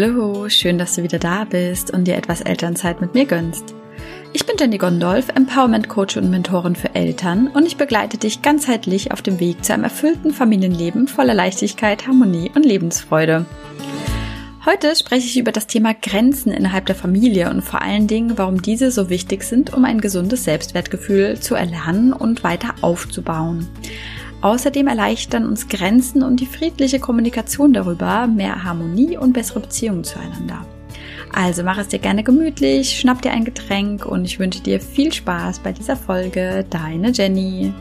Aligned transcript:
Hallo, 0.00 0.48
schön, 0.48 0.78
dass 0.78 0.94
du 0.94 1.02
wieder 1.02 1.18
da 1.18 1.42
bist 1.42 1.92
und 1.92 2.04
dir 2.04 2.14
etwas 2.14 2.40
Elternzeit 2.40 3.00
mit 3.00 3.14
mir 3.14 3.24
gönnst. 3.24 3.74
Ich 4.32 4.46
bin 4.46 4.54
Jenny 4.56 4.78
Gondolf, 4.78 5.28
Empowerment 5.34 5.88
Coach 5.88 6.16
und 6.16 6.30
Mentorin 6.30 6.76
für 6.76 6.94
Eltern 6.94 7.48
und 7.48 7.66
ich 7.66 7.76
begleite 7.76 8.16
dich 8.16 8.40
ganzheitlich 8.40 9.10
auf 9.10 9.22
dem 9.22 9.40
Weg 9.40 9.64
zu 9.64 9.74
einem 9.74 9.82
erfüllten 9.82 10.30
Familienleben 10.30 11.08
voller 11.08 11.34
Leichtigkeit, 11.34 12.06
Harmonie 12.06 12.52
und 12.54 12.64
Lebensfreude. 12.64 13.44
Heute 14.64 14.94
spreche 14.94 15.26
ich 15.26 15.36
über 15.36 15.50
das 15.50 15.66
Thema 15.66 15.94
Grenzen 15.94 16.52
innerhalb 16.52 16.86
der 16.86 16.94
Familie 16.94 17.50
und 17.50 17.62
vor 17.62 17.82
allen 17.82 18.06
Dingen, 18.06 18.38
warum 18.38 18.62
diese 18.62 18.92
so 18.92 19.10
wichtig 19.10 19.42
sind, 19.42 19.74
um 19.74 19.84
ein 19.84 20.00
gesundes 20.00 20.44
Selbstwertgefühl 20.44 21.40
zu 21.40 21.56
erlernen 21.56 22.12
und 22.12 22.44
weiter 22.44 22.76
aufzubauen. 22.82 23.66
Außerdem 24.40 24.86
erleichtern 24.86 25.46
uns 25.46 25.68
Grenzen 25.68 26.22
und 26.22 26.40
die 26.40 26.46
friedliche 26.46 27.00
Kommunikation 27.00 27.72
darüber 27.72 28.26
mehr 28.26 28.64
Harmonie 28.64 29.16
und 29.16 29.32
bessere 29.32 29.60
Beziehungen 29.60 30.04
zueinander. 30.04 30.64
Also 31.32 31.62
mach 31.62 31.78
es 31.78 31.88
dir 31.88 31.98
gerne 31.98 32.22
gemütlich, 32.22 32.98
schnapp 32.98 33.22
dir 33.22 33.32
ein 33.32 33.44
Getränk 33.44 34.06
und 34.06 34.24
ich 34.24 34.38
wünsche 34.38 34.62
dir 34.62 34.80
viel 34.80 35.12
Spaß 35.12 35.60
bei 35.60 35.72
dieser 35.72 35.96
Folge. 35.96 36.64
Deine 36.70 37.10
Jenny. 37.10 37.72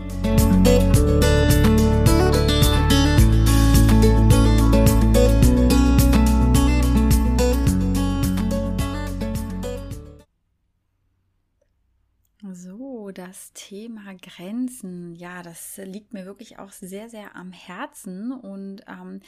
Das 13.18 13.52
Thema 13.54 14.16
Grenzen, 14.22 15.16
ja, 15.16 15.42
das 15.42 15.78
liegt 15.78 16.14
mir 16.14 16.26
wirklich 16.26 16.60
auch 16.60 16.72
sehr, 16.72 17.10
sehr 17.10 17.36
am 17.36 17.52
Herzen. 17.52 18.32
Und 18.32 18.84
ähm, 18.88 19.22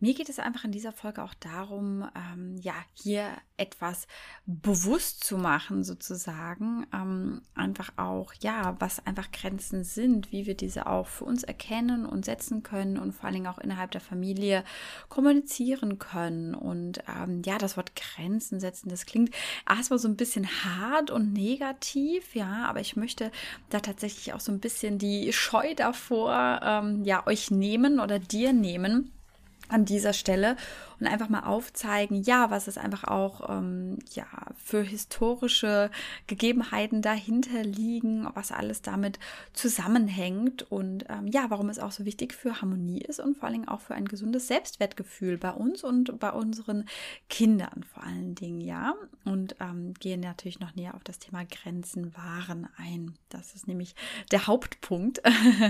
mir 0.00 0.14
geht 0.14 0.28
es 0.28 0.38
einfach 0.38 0.64
in 0.64 0.72
dieser 0.72 0.92
Folge 0.92 1.22
auch 1.22 1.34
darum, 1.34 2.08
ähm, 2.14 2.56
ja, 2.58 2.74
hier 2.92 3.28
etwas 3.56 4.06
bewusst 4.44 5.22
zu 5.22 5.38
machen, 5.38 5.84
sozusagen. 5.84 6.86
Ähm, 6.92 7.42
einfach 7.54 7.92
auch, 7.96 8.34
ja, 8.40 8.76
was 8.80 9.06
einfach 9.06 9.30
Grenzen 9.30 9.84
sind, 9.84 10.32
wie 10.32 10.46
wir 10.46 10.56
diese 10.56 10.86
auch 10.86 11.06
für 11.06 11.24
uns 11.24 11.44
erkennen 11.44 12.06
und 12.06 12.24
setzen 12.24 12.62
können 12.62 12.98
und 12.98 13.12
vor 13.12 13.26
allen 13.26 13.34
Dingen 13.34 13.46
auch 13.46 13.58
innerhalb 13.58 13.92
der 13.92 14.00
Familie 14.00 14.64
kommunizieren 15.08 15.98
können. 15.98 16.54
Und 16.54 17.02
ähm, 17.08 17.42
ja, 17.44 17.58
das 17.58 17.76
Wort 17.76 17.92
Grenzen 17.94 18.58
setzen, 18.60 18.88
das 18.88 19.06
klingt 19.06 19.30
erstmal 19.68 19.98
so 20.00 20.08
ein 20.08 20.16
bisschen 20.16 20.46
hart 20.64 21.10
und 21.10 21.32
negativ, 21.32 22.34
ja, 22.34 22.66
aber 22.66 22.80
ich 22.80 22.96
möchte 22.96 23.30
da 23.70 23.80
tatsächlich 23.80 24.34
auch 24.34 24.40
so 24.40 24.50
ein 24.50 24.60
bisschen 24.60 24.98
die 24.98 25.32
Scheu 25.32 25.74
davor, 25.74 26.60
ähm, 26.62 27.04
ja, 27.04 27.26
euch 27.26 27.50
nehmen 27.50 28.00
oder 28.00 28.18
dir 28.18 28.52
nehmen 28.52 29.12
an 29.68 29.84
dieser 29.84 30.12
Stelle 30.12 30.56
und 31.04 31.12
einfach 31.12 31.28
mal 31.28 31.44
aufzeigen, 31.44 32.22
ja, 32.22 32.50
was 32.50 32.66
es 32.66 32.78
einfach 32.78 33.04
auch 33.04 33.48
ähm, 33.48 33.98
ja 34.12 34.26
für 34.62 34.82
historische 34.82 35.90
Gegebenheiten 36.26 37.02
dahinter 37.02 37.62
liegen, 37.62 38.26
was 38.34 38.52
alles 38.52 38.82
damit 38.82 39.18
zusammenhängt 39.52 40.70
und 40.70 41.04
ähm, 41.08 41.26
ja, 41.26 41.46
warum 41.48 41.68
es 41.68 41.78
auch 41.78 41.92
so 41.92 42.04
wichtig 42.04 42.32
für 42.32 42.60
Harmonie 42.60 43.02
ist 43.02 43.20
und 43.20 43.36
vor 43.36 43.44
allen 43.44 43.54
Dingen 43.54 43.68
auch 43.68 43.80
für 43.80 43.94
ein 43.94 44.06
gesundes 44.06 44.48
Selbstwertgefühl 44.48 45.36
bei 45.36 45.50
uns 45.50 45.84
und 45.84 46.18
bei 46.18 46.30
unseren 46.30 46.86
Kindern 47.28 47.84
vor 47.92 48.02
allen 48.04 48.34
Dingen, 48.34 48.60
ja. 48.60 48.94
Und 49.24 49.56
ähm, 49.60 49.94
gehen 49.94 50.20
natürlich 50.20 50.60
noch 50.60 50.74
näher 50.74 50.94
auf 50.94 51.04
das 51.04 51.18
Thema 51.18 51.44
Grenzen 51.44 52.14
wahren 52.16 52.68
ein. 52.76 53.14
Das 53.28 53.54
ist 53.54 53.66
nämlich 53.66 53.94
der 54.30 54.46
Hauptpunkt. 54.46 55.22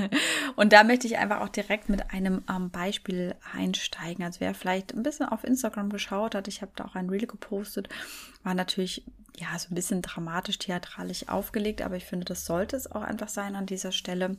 und 0.56 0.72
da 0.72 0.84
möchte 0.84 1.06
ich 1.06 1.18
einfach 1.18 1.40
auch 1.40 1.48
direkt 1.48 1.88
mit 1.88 2.10
einem 2.12 2.42
ähm, 2.48 2.70
Beispiel 2.70 3.34
einsteigen. 3.52 4.24
Also 4.24 4.40
wer 4.40 4.54
vielleicht 4.54 4.94
ein 4.94 5.02
bisschen 5.02 5.23
bisschen 5.24 5.32
auf 5.32 5.44
Instagram 5.44 5.90
geschaut 5.90 6.34
hat, 6.34 6.48
ich 6.48 6.62
habe 6.62 6.72
da 6.76 6.84
auch 6.84 6.94
ein 6.94 7.08
Reel 7.08 7.26
gepostet, 7.26 7.88
war 8.42 8.54
natürlich 8.54 9.04
ja 9.36 9.58
so 9.58 9.68
ein 9.70 9.74
bisschen 9.74 10.02
dramatisch, 10.02 10.58
theatralisch 10.58 11.28
aufgelegt, 11.28 11.82
aber 11.82 11.96
ich 11.96 12.04
finde, 12.04 12.24
das 12.24 12.46
sollte 12.46 12.76
es 12.76 12.90
auch 12.90 13.02
einfach 13.02 13.28
sein 13.28 13.56
an 13.56 13.66
dieser 13.66 13.92
Stelle 13.92 14.36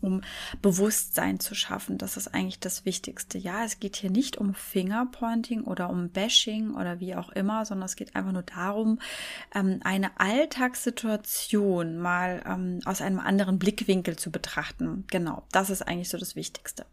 um 0.00 0.20
Bewusstsein 0.60 1.40
zu 1.40 1.54
schaffen. 1.54 1.96
Das 1.96 2.18
ist 2.18 2.34
eigentlich 2.34 2.60
das 2.60 2.84
Wichtigste. 2.84 3.38
Ja, 3.38 3.64
es 3.64 3.80
geht 3.80 3.96
hier 3.96 4.10
nicht 4.10 4.36
um 4.36 4.52
Fingerpointing 4.52 5.62
oder 5.62 5.88
um 5.88 6.10
Bashing 6.10 6.74
oder 6.74 7.00
wie 7.00 7.14
auch 7.14 7.30
immer, 7.30 7.64
sondern 7.64 7.86
es 7.86 7.96
geht 7.96 8.14
einfach 8.14 8.32
nur 8.32 8.42
darum, 8.42 8.98
ähm, 9.54 9.80
eine 9.82 10.20
Alltagssituation 10.20 11.96
mal 11.96 12.42
ähm, 12.46 12.80
aus 12.84 13.00
einem 13.00 13.18
anderen 13.18 13.58
Blickwinkel 13.58 14.16
zu 14.16 14.30
betrachten. 14.30 15.04
Genau, 15.10 15.44
das 15.52 15.70
ist 15.70 15.80
eigentlich 15.80 16.10
so 16.10 16.18
das 16.18 16.36
Wichtigste. 16.36 16.84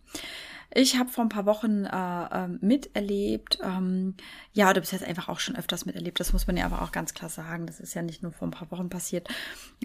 Ich 0.73 0.97
habe 0.97 1.09
vor 1.09 1.25
ein 1.25 1.29
paar 1.29 1.45
Wochen 1.45 1.83
äh, 1.83 2.45
äh, 2.45 2.47
miterlebt, 2.47 3.59
ähm, 3.61 4.15
ja, 4.53 4.71
du 4.71 4.79
bist 4.79 4.93
jetzt 4.93 5.03
einfach 5.03 5.27
auch 5.27 5.39
schon 5.39 5.57
öfters 5.57 5.85
miterlebt, 5.85 6.19
das 6.21 6.31
muss 6.31 6.47
man 6.47 6.55
ja 6.55 6.65
aber 6.65 6.81
auch 6.81 6.93
ganz 6.93 7.13
klar 7.13 7.29
sagen. 7.29 7.67
Das 7.67 7.81
ist 7.81 7.93
ja 7.93 8.01
nicht 8.01 8.23
nur 8.23 8.31
vor 8.31 8.47
ein 8.47 8.51
paar 8.51 8.71
Wochen 8.71 8.89
passiert. 8.89 9.27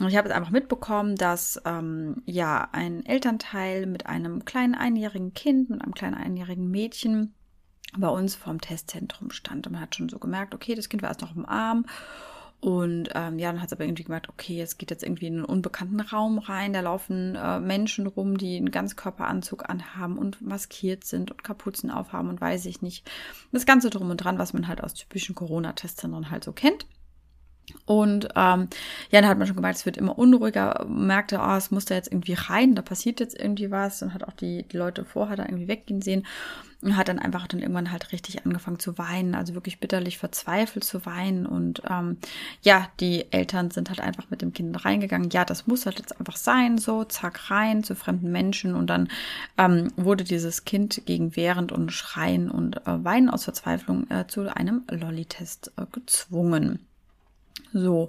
Und 0.00 0.08
ich 0.08 0.16
habe 0.16 0.28
jetzt 0.28 0.36
einfach 0.36 0.50
mitbekommen, 0.50 1.16
dass 1.16 1.60
ähm, 1.64 2.22
ja 2.24 2.68
ein 2.70 3.04
Elternteil 3.04 3.86
mit 3.86 4.06
einem 4.06 4.44
kleinen 4.44 4.76
einjährigen 4.76 5.34
Kind, 5.34 5.70
mit 5.70 5.82
einem 5.82 5.94
kleinen 5.94 6.14
einjährigen 6.14 6.70
Mädchen 6.70 7.34
bei 7.98 8.08
uns 8.08 8.36
vorm 8.36 8.60
Testzentrum 8.60 9.30
stand. 9.30 9.66
Und 9.66 9.72
man 9.72 9.82
hat 9.82 9.96
schon 9.96 10.08
so 10.08 10.20
gemerkt, 10.20 10.54
okay, 10.54 10.76
das 10.76 10.88
Kind 10.88 11.02
war 11.02 11.10
erst 11.10 11.22
noch 11.22 11.34
im 11.34 11.46
Arm 11.46 11.86
und 12.66 13.10
ähm, 13.14 13.38
ja, 13.38 13.52
dann 13.52 13.60
hat 13.60 13.68
es 13.68 13.74
aber 13.74 13.84
irgendwie 13.84 14.02
gemerkt, 14.02 14.28
okay, 14.28 14.60
es 14.60 14.76
geht 14.76 14.90
jetzt 14.90 15.04
irgendwie 15.04 15.28
in 15.28 15.34
einen 15.34 15.44
unbekannten 15.44 16.00
Raum 16.00 16.40
rein. 16.40 16.72
Da 16.72 16.80
laufen 16.80 17.36
äh, 17.36 17.60
Menschen 17.60 18.08
rum, 18.08 18.36
die 18.38 18.56
einen 18.56 18.72
Ganzkörperanzug 18.72 19.70
anhaben 19.70 20.18
und 20.18 20.42
maskiert 20.42 21.04
sind 21.04 21.30
und 21.30 21.44
Kapuzen 21.44 21.92
aufhaben 21.92 22.28
und 22.28 22.40
weiß 22.40 22.66
ich 22.66 22.82
nicht. 22.82 23.08
Das 23.52 23.66
Ganze 23.66 23.88
drum 23.88 24.10
und 24.10 24.16
dran, 24.16 24.40
was 24.40 24.52
man 24.52 24.66
halt 24.66 24.82
aus 24.82 24.94
typischen 24.94 25.36
Corona-Testzentren 25.36 26.28
halt 26.32 26.42
so 26.42 26.50
kennt. 26.50 26.88
Und 27.84 28.28
ähm, 28.36 28.68
ja, 29.10 29.20
dann 29.20 29.26
hat 29.26 29.38
man 29.38 29.46
schon 29.46 29.56
gemerkt, 29.56 29.78
es 29.78 29.86
wird 29.86 29.96
immer 29.96 30.18
unruhiger, 30.18 30.86
merkte, 30.88 31.38
oh, 31.40 31.56
es 31.56 31.70
muss 31.70 31.84
da 31.84 31.94
jetzt 31.94 32.12
irgendwie 32.12 32.34
rein, 32.34 32.74
da 32.74 32.82
passiert 32.82 33.20
jetzt 33.20 33.38
irgendwie 33.38 33.70
was 33.70 34.02
und 34.02 34.14
hat 34.14 34.24
auch 34.24 34.32
die, 34.32 34.64
die 34.64 34.76
Leute 34.76 35.04
vorher 35.04 35.36
da 35.36 35.44
irgendwie 35.44 35.68
weggehen 35.68 36.02
sehen 36.02 36.26
und 36.82 36.96
hat 36.96 37.08
dann 37.08 37.18
einfach 37.18 37.46
dann 37.46 37.60
irgendwann 37.60 37.90
halt 37.90 38.12
richtig 38.12 38.44
angefangen 38.44 38.78
zu 38.78 38.98
weinen, 38.98 39.34
also 39.34 39.54
wirklich 39.54 39.80
bitterlich 39.80 40.18
verzweifelt 40.18 40.84
zu 40.84 41.06
weinen. 41.06 41.46
Und 41.46 41.82
ähm, 41.88 42.18
ja, 42.62 42.88
die 43.00 43.30
Eltern 43.32 43.70
sind 43.70 43.88
halt 43.88 44.00
einfach 44.00 44.30
mit 44.30 44.42
dem 44.42 44.52
Kind 44.52 44.84
reingegangen. 44.84 45.30
Ja, 45.30 45.44
das 45.44 45.66
muss 45.66 45.86
halt 45.86 45.98
jetzt 45.98 46.18
einfach 46.18 46.36
sein, 46.36 46.78
so, 46.78 47.04
zack, 47.04 47.50
rein 47.50 47.82
zu 47.82 47.94
fremden 47.94 48.30
Menschen. 48.30 48.74
Und 48.74 48.88
dann 48.88 49.08
ähm, 49.56 49.92
wurde 49.96 50.24
dieses 50.24 50.64
Kind 50.64 51.02
gegen 51.06 51.34
Während 51.34 51.72
und 51.72 51.92
Schreien 51.92 52.50
und 52.50 52.76
äh, 52.86 53.04
Weinen 53.04 53.30
aus 53.30 53.44
Verzweiflung 53.44 54.08
äh, 54.10 54.26
zu 54.26 54.54
einem 54.54 54.84
Lolli-Test 54.90 55.72
äh, 55.76 55.86
gezwungen. 55.90 56.80
So. 57.72 58.08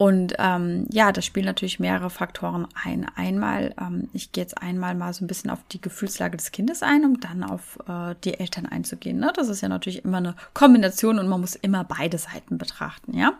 Und 0.00 0.32
ähm, 0.38 0.86
ja, 0.90 1.12
das 1.12 1.26
spielen 1.26 1.44
natürlich 1.44 1.78
mehrere 1.78 2.08
Faktoren 2.08 2.66
ein. 2.72 3.06
Einmal, 3.16 3.74
ähm, 3.78 4.08
ich 4.14 4.32
gehe 4.32 4.42
jetzt 4.42 4.56
einmal 4.56 4.94
mal 4.94 5.12
so 5.12 5.22
ein 5.22 5.28
bisschen 5.28 5.50
auf 5.50 5.58
die 5.72 5.80
Gefühlslage 5.80 6.38
des 6.38 6.52
Kindes 6.52 6.82
ein, 6.82 7.04
um 7.04 7.20
dann 7.20 7.44
auf 7.44 7.78
äh, 7.86 8.14
die 8.24 8.40
Eltern 8.40 8.64
einzugehen. 8.64 9.18
Ne? 9.18 9.30
Das 9.36 9.50
ist 9.50 9.60
ja 9.60 9.68
natürlich 9.68 10.02
immer 10.02 10.16
eine 10.16 10.36
Kombination 10.54 11.18
und 11.18 11.28
man 11.28 11.42
muss 11.42 11.54
immer 11.54 11.84
beide 11.84 12.16
Seiten 12.16 12.56
betrachten, 12.56 13.14
ja. 13.14 13.34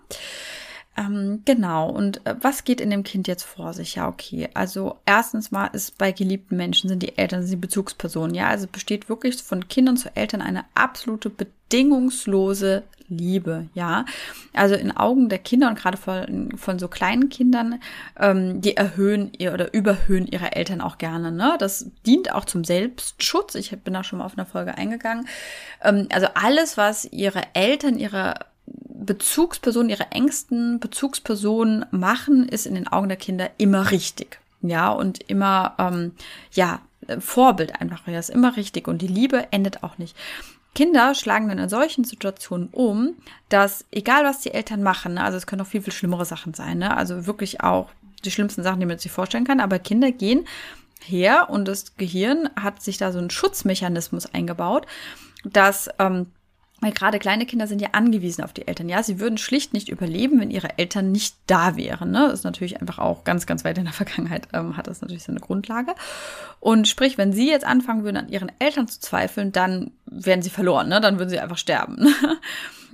Ähm, 1.01 1.43
genau, 1.47 1.89
und 1.89 2.27
äh, 2.27 2.35
was 2.43 2.65
geht 2.65 2.81
in 2.81 2.91
dem 2.91 3.05
Kind 3.05 3.27
jetzt 3.27 3.45
vor 3.45 3.73
sich? 3.73 3.95
Ja, 3.95 4.09
okay. 4.09 4.51
Also 4.53 4.99
erstens 5.07 5.51
mal 5.51 5.69
ist 5.69 5.97
bei 5.97 6.13
geliebten 6.13 6.57
Menschen 6.57 6.89
sind 6.89 7.03
die 7.03 7.17
Eltern 7.17 7.43
sind 7.43 7.53
die 7.53 7.57
Bezugspersonen, 7.57 8.35
ja. 8.35 8.49
Also 8.49 8.67
besteht 8.67 9.09
wirklich 9.09 9.43
von 9.43 9.67
Kindern 9.69 9.97
zu 9.97 10.15
Eltern 10.15 10.43
eine 10.43 10.65
absolute 10.75 11.31
bedingungslose 11.31 12.83
Liebe, 13.09 13.69
ja. 13.73 14.05
Also 14.53 14.75
in 14.75 14.95
Augen 14.95 15.31
der 15.31 15.39
Kinder 15.39 15.69
und 15.69 15.79
gerade 15.79 15.97
von, 15.97 16.57
von 16.59 16.79
so 16.79 16.87
kleinen 16.89 17.31
Kindern, 17.31 17.81
ähm, 18.19 18.61
die 18.61 18.77
erhöhen 18.77 19.33
ihr 19.39 19.55
oder 19.55 19.73
überhöhen 19.73 20.27
ihre 20.27 20.53
Eltern 20.53 20.83
auch 20.83 20.99
gerne. 20.99 21.33
Ne? 21.33 21.57
Das 21.59 21.91
dient 22.07 22.33
auch 22.33 22.45
zum 22.45 22.63
Selbstschutz. 22.63 23.55
Ich 23.55 23.71
bin 23.71 23.95
da 23.95 24.05
schon 24.05 24.19
mal 24.19 24.27
auf 24.27 24.37
eine 24.37 24.47
Folge 24.47 24.77
eingegangen. 24.77 25.27
Ähm, 25.83 26.09
also 26.13 26.27
alles, 26.35 26.77
was 26.77 27.07
ihre 27.07 27.43
Eltern, 27.55 27.99
ihre 27.99 28.35
Bezugspersonen, 29.05 29.91
ihre 29.91 30.11
engsten 30.11 30.81
Bezugspersonen 30.81 31.87
machen, 31.91 32.49
ist 32.49 32.67
in 32.67 32.75
den 32.75 32.89
Augen 32.89 33.09
der 33.09 33.17
Kinder 33.17 33.51
immer 33.59 33.91
richtig. 33.91 34.39
Ja, 34.63 34.91
und 34.91 35.23
immer, 35.29 35.75
ähm, 35.79 36.13
ja, 36.53 36.81
Vorbild 37.19 37.81
einfach. 37.81 38.07
Ja, 38.07 38.19
ist 38.19 38.31
immer 38.31 38.57
richtig. 38.57 38.87
Und 38.87 39.03
die 39.03 39.07
Liebe 39.07 39.49
endet 39.53 39.83
auch 39.83 39.99
nicht. 39.99 40.17
Kinder 40.75 41.15
schlagen 41.15 41.49
dann 41.49 41.59
in 41.59 41.69
solchen 41.69 42.05
Situationen 42.05 42.69
um, 42.71 43.15
dass 43.49 43.85
egal 43.91 44.25
was 44.25 44.41
die 44.41 44.53
Eltern 44.53 44.83
machen, 44.83 45.15
ne, 45.15 45.25
also 45.25 45.37
es 45.37 45.47
können 45.47 45.63
auch 45.63 45.67
viel, 45.67 45.83
viel 45.83 45.93
schlimmere 45.93 46.25
Sachen 46.25 46.55
sein, 46.55 46.79
ne, 46.79 46.97
also 46.97 47.27
wirklich 47.27 47.61
auch 47.61 47.91
die 48.25 48.31
schlimmsten 48.31 48.63
Sachen, 48.63 48.79
die 48.79 48.87
man 48.87 48.99
sich 48.99 49.11
vorstellen 49.11 49.45
kann, 49.45 49.61
aber 49.61 49.81
Kinder 49.81 50.13
gehen 50.13 50.47
her 51.03 51.51
und 51.51 51.67
das 51.67 51.97
Gehirn 51.97 52.51
hat 52.55 52.83
sich 52.83 52.99
da 52.99 53.11
so 53.11 53.19
einen 53.19 53.31
Schutzmechanismus 53.31 54.27
eingebaut, 54.27 54.87
dass 55.45 55.89
ähm, 55.99 56.27
weil 56.81 56.93
gerade 56.93 57.19
kleine 57.19 57.47
Kinder 57.47 57.67
sind 57.67 57.81
ja 57.81 57.91
angewiesen 57.93 58.43
auf 58.43 58.53
die 58.53 58.67
Eltern. 58.67 58.89
Ja, 58.89 59.03
sie 59.03 59.21
würden 59.21 59.39
schlicht 59.39 59.75
nicht 59.75 59.89
überleben, 59.89 60.41
wenn 60.41 60.51
ihre 60.51 60.79
Eltern 60.79 61.13
nicht 61.13 61.37
da 61.47 61.77
wären. 61.77 62.11
Ne? 62.11 62.29
Das 62.31 62.41
ist 62.41 62.45
natürlich 62.45 62.81
einfach 62.81 62.99
auch 62.99 63.25
ganz, 63.25 63.47
ganz 63.47 63.65
weit 63.65 63.79
in 63.79 63.85
der 63.85 63.93
Vergangenheit, 63.93 64.49
ähm, 64.53 64.77
hat 64.77 64.87
das 64.87 65.03
natürlich 65.03 65.25
seine 65.25 65.41
Grundlage. 65.41 65.95
Und 66.59 66.89
sprich, 66.89 67.19
wenn 67.19 67.33
sie 67.33 67.49
jetzt 67.49 67.67
anfangen 67.67 68.05
würden, 68.05 68.17
an 68.17 68.29
ihren 68.29 68.51
Eltern 68.59 68.89
zu 68.89 69.01
zweifeln, 69.01 69.53
dann 69.53 69.91
wären 70.07 70.43
sie 70.43 70.51
verloren. 70.51 70.89
Ne? 70.89 71.01
Dann 71.01 71.19
würden 71.19 71.31
sie 71.31 71.41
einfach 71.41 71.59
sterben. 71.59 72.15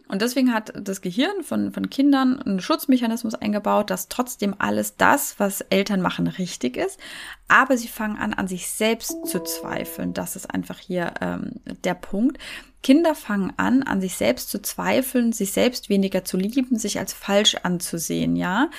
Und 0.08 0.22
deswegen 0.22 0.54
hat 0.54 0.72
das 0.76 1.00
Gehirn 1.00 1.42
von, 1.42 1.72
von 1.72 1.90
Kindern 1.90 2.40
einen 2.40 2.60
Schutzmechanismus 2.60 3.34
eingebaut, 3.34 3.90
dass 3.90 4.08
trotzdem 4.08 4.54
alles 4.58 4.96
das, 4.96 5.40
was 5.40 5.62
Eltern 5.62 6.00
machen, 6.00 6.28
richtig 6.28 6.76
ist. 6.76 7.00
Aber 7.48 7.76
sie 7.76 7.88
fangen 7.88 8.16
an, 8.16 8.32
an 8.32 8.46
sich 8.46 8.68
selbst 8.68 9.26
zu 9.26 9.42
zweifeln. 9.42 10.14
Das 10.14 10.36
ist 10.36 10.48
einfach 10.48 10.78
hier 10.78 11.12
ähm, 11.20 11.60
der 11.82 11.94
Punkt. 11.94 12.38
Kinder 12.86 13.16
fangen 13.16 13.52
an, 13.56 13.82
an 13.82 14.00
sich 14.00 14.14
selbst 14.14 14.48
zu 14.48 14.62
zweifeln, 14.62 15.32
sich 15.32 15.50
selbst 15.50 15.88
weniger 15.88 16.24
zu 16.24 16.36
lieben, 16.36 16.78
sich 16.78 17.00
als 17.00 17.12
falsch 17.12 17.56
anzusehen, 17.64 18.36
ja, 18.36 18.70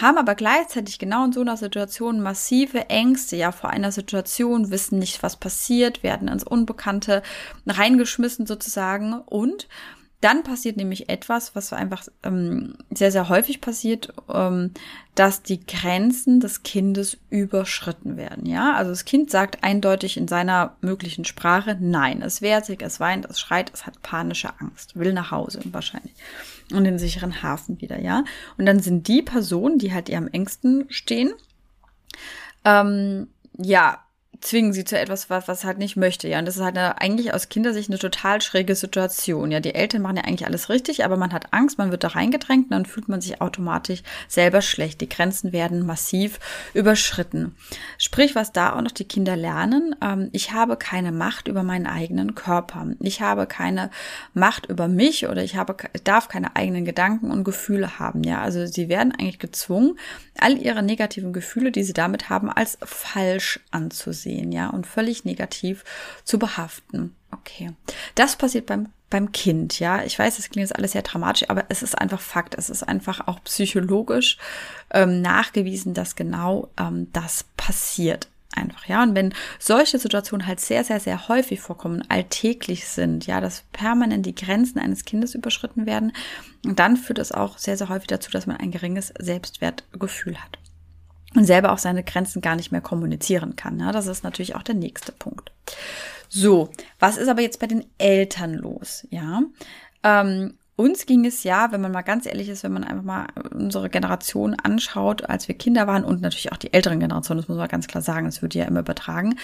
haben 0.00 0.18
aber 0.18 0.34
gleichzeitig 0.34 0.98
genau 0.98 1.26
in 1.26 1.32
so 1.32 1.42
einer 1.42 1.56
Situation 1.56 2.20
massive 2.20 2.90
Ängste, 2.90 3.36
ja, 3.36 3.52
vor 3.52 3.70
einer 3.70 3.92
Situation, 3.92 4.72
wissen 4.72 4.98
nicht, 4.98 5.22
was 5.22 5.36
passiert, 5.36 6.02
werden 6.02 6.26
ins 6.26 6.42
Unbekannte 6.42 7.22
reingeschmissen 7.64 8.46
sozusagen. 8.46 9.12
Und 9.12 9.68
dann 10.22 10.44
passiert 10.44 10.76
nämlich 10.76 11.08
etwas, 11.08 11.54
was 11.54 11.72
einfach 11.72 12.06
ähm, 12.22 12.76
sehr, 12.90 13.10
sehr 13.12 13.28
häufig 13.28 13.60
passiert, 13.60 14.12
ähm, 14.32 14.70
dass 15.14 15.42
die 15.42 15.64
Grenzen 15.66 16.40
des 16.40 16.62
Kindes 16.62 17.18
überschritten 17.28 18.16
werden. 18.16 18.46
Ja, 18.46 18.74
also 18.74 18.90
das 18.90 19.04
Kind 19.04 19.30
sagt 19.30 19.62
eindeutig 19.62 20.16
in 20.16 20.28
seiner 20.28 20.76
möglichen 20.80 21.24
Sprache 21.24 21.76
Nein. 21.80 22.22
Es 22.22 22.40
wehrt 22.40 22.64
sich, 22.64 22.80
es 22.82 23.00
weint, 23.00 23.26
es 23.26 23.40
schreit, 23.40 23.70
es 23.74 23.84
hat 23.84 24.00
panische 24.02 24.50
Angst, 24.60 24.96
will 24.96 25.12
nach 25.12 25.30
Hause 25.30 25.60
wahrscheinlich 25.72 26.14
und 26.72 26.84
den 26.84 26.98
sicheren 26.98 27.42
Hafen 27.42 27.80
wieder. 27.80 28.00
Ja, 28.00 28.24
und 28.56 28.66
dann 28.66 28.80
sind 28.80 29.08
die 29.08 29.22
Personen, 29.22 29.78
die 29.78 29.92
halt 29.92 30.08
ihr 30.08 30.18
am 30.18 30.28
engsten 30.28 30.86
stehen, 30.88 31.32
ähm, 32.64 33.28
ja, 33.58 33.98
zwingen 34.42 34.72
sie 34.72 34.84
zu 34.84 34.98
etwas, 34.98 35.30
was, 35.30 35.48
was 35.48 35.64
halt 35.64 35.78
nicht 35.78 35.96
möchte. 35.96 36.28
Ja, 36.28 36.38
und 36.38 36.46
das 36.46 36.56
ist 36.56 36.62
halt 36.62 36.76
eine, 36.76 37.00
eigentlich 37.00 37.32
aus 37.32 37.48
Kindersicht 37.48 37.88
eine 37.88 37.98
total 37.98 38.42
schräge 38.42 38.74
Situation. 38.74 39.50
Ja, 39.50 39.60
die 39.60 39.74
Eltern 39.74 40.02
machen 40.02 40.16
ja 40.16 40.24
eigentlich 40.24 40.46
alles 40.46 40.68
richtig, 40.68 41.04
aber 41.04 41.16
man 41.16 41.32
hat 41.32 41.52
Angst, 41.52 41.78
man 41.78 41.90
wird 41.90 42.04
da 42.04 42.08
reingedrängt 42.08 42.66
und 42.66 42.70
dann 42.72 42.86
fühlt 42.86 43.08
man 43.08 43.20
sich 43.20 43.40
automatisch 43.40 44.02
selber 44.28 44.60
schlecht. 44.60 45.00
Die 45.00 45.08
Grenzen 45.08 45.52
werden 45.52 45.86
massiv 45.86 46.40
überschritten. 46.74 47.54
Sprich, 47.98 48.34
was 48.34 48.52
da 48.52 48.74
auch 48.74 48.82
noch 48.82 48.90
die 48.90 49.06
Kinder 49.06 49.36
lernen, 49.36 49.94
ähm, 50.02 50.28
ich 50.32 50.52
habe 50.52 50.76
keine 50.76 51.12
Macht 51.12 51.46
über 51.46 51.62
meinen 51.62 51.86
eigenen 51.86 52.34
Körper. 52.34 52.88
Ich 53.00 53.20
habe 53.20 53.46
keine 53.46 53.90
Macht 54.34 54.66
über 54.66 54.88
mich 54.88 55.28
oder 55.28 55.42
ich 55.44 55.56
habe, 55.56 55.76
darf 56.04 56.28
keine 56.28 56.56
eigenen 56.56 56.84
Gedanken 56.84 57.30
und 57.30 57.44
Gefühle 57.44 58.00
haben. 58.00 58.24
Ja, 58.24 58.42
also 58.42 58.66
sie 58.66 58.88
werden 58.88 59.12
eigentlich 59.12 59.38
gezwungen, 59.38 59.96
all 60.38 60.58
ihre 60.58 60.82
negativen 60.82 61.32
Gefühle, 61.32 61.70
die 61.70 61.84
sie 61.84 61.92
damit 61.92 62.28
haben, 62.28 62.50
als 62.50 62.78
falsch 62.82 63.60
anzusehen, 63.70 64.31
ja, 64.40 64.70
und 64.70 64.86
völlig 64.86 65.24
negativ 65.24 65.84
zu 66.24 66.38
behaften. 66.38 67.14
Okay. 67.30 67.72
Das 68.14 68.36
passiert 68.36 68.66
beim 68.66 68.88
beim 69.12 69.30
Kind, 69.30 69.78
ja. 69.78 70.02
Ich 70.04 70.18
weiß, 70.18 70.36
das 70.36 70.48
klingt 70.48 70.68
jetzt 70.68 70.76
alles 70.76 70.92
sehr 70.92 71.02
dramatisch, 71.02 71.48
aber 71.50 71.66
es 71.68 71.82
ist 71.82 71.96
einfach 71.96 72.20
Fakt. 72.20 72.54
Es 72.56 72.70
ist 72.70 72.82
einfach 72.82 73.28
auch 73.28 73.44
psychologisch 73.44 74.38
ähm, 74.90 75.20
nachgewiesen, 75.20 75.92
dass 75.92 76.16
genau 76.16 76.70
ähm, 76.80 77.08
das 77.12 77.44
passiert 77.58 78.28
einfach, 78.54 78.86
ja. 78.86 79.02
Und 79.02 79.14
wenn 79.14 79.34
solche 79.58 79.98
Situationen 79.98 80.46
halt 80.46 80.60
sehr, 80.60 80.82
sehr, 80.84 80.98
sehr 80.98 81.28
häufig 81.28 81.60
vorkommen, 81.60 82.02
alltäglich 82.08 82.88
sind, 82.88 83.26
ja, 83.26 83.40
dass 83.40 83.64
permanent 83.72 84.26
die 84.26 84.34
Grenzen 84.34 84.78
eines 84.78 85.04
Kindes 85.04 85.34
überschritten 85.34 85.86
werden, 85.86 86.12
dann 86.62 86.96
führt 86.96 87.18
es 87.18 87.32
auch 87.32 87.58
sehr, 87.58 87.76
sehr 87.76 87.88
häufig 87.88 88.08
dazu, 88.08 88.30
dass 88.30 88.46
man 88.46 88.56
ein 88.56 88.70
geringes 88.70 89.12
Selbstwertgefühl 89.18 90.36
hat 90.38 90.58
und 91.34 91.44
selber 91.44 91.72
auch 91.72 91.78
seine 91.78 92.04
Grenzen 92.04 92.40
gar 92.40 92.56
nicht 92.56 92.72
mehr 92.72 92.80
kommunizieren 92.80 93.56
kann. 93.56 93.78
Ja, 93.80 93.92
das 93.92 94.06
ist 94.06 94.24
natürlich 94.24 94.54
auch 94.54 94.62
der 94.62 94.74
nächste 94.74 95.12
Punkt. 95.12 95.52
So, 96.28 96.70
was 96.98 97.16
ist 97.16 97.28
aber 97.28 97.42
jetzt 97.42 97.60
bei 97.60 97.66
den 97.66 97.84
Eltern 97.98 98.54
los? 98.54 99.06
Ja, 99.10 99.42
ähm, 100.02 100.54
uns 100.76 101.04
ging 101.06 101.26
es 101.26 101.44
ja, 101.44 101.70
wenn 101.70 101.82
man 101.82 101.92
mal 101.92 102.02
ganz 102.02 102.26
ehrlich 102.26 102.48
ist, 102.48 102.64
wenn 102.64 102.72
man 102.72 102.84
einfach 102.84 103.04
mal 103.04 103.26
unsere 103.52 103.90
Generation 103.90 104.54
anschaut, 104.54 105.28
als 105.28 105.46
wir 105.46 105.54
Kinder 105.54 105.86
waren 105.86 106.02
und 106.02 106.22
natürlich 106.22 106.50
auch 106.50 106.56
die 106.56 106.72
älteren 106.72 106.98
Generationen, 106.98 107.40
das 107.40 107.48
muss 107.48 107.58
man 107.58 107.68
ganz 107.68 107.86
klar 107.86 108.02
sagen, 108.02 108.24
das 108.26 108.40
wird 108.40 108.54
ja 108.54 108.64
immer 108.64 108.80
übertragen. 108.80 109.36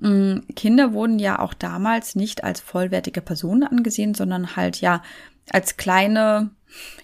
Mm, 0.00 0.38
Kinder 0.56 0.92
wurden 0.92 1.18
ja 1.18 1.38
auch 1.38 1.54
damals 1.54 2.16
nicht 2.16 2.42
als 2.42 2.60
vollwertige 2.60 3.20
Personen 3.20 3.64
angesehen, 3.64 4.14
sondern 4.14 4.56
halt 4.56 4.80
ja 4.80 5.02
als 5.52 5.76
kleine, 5.76 6.50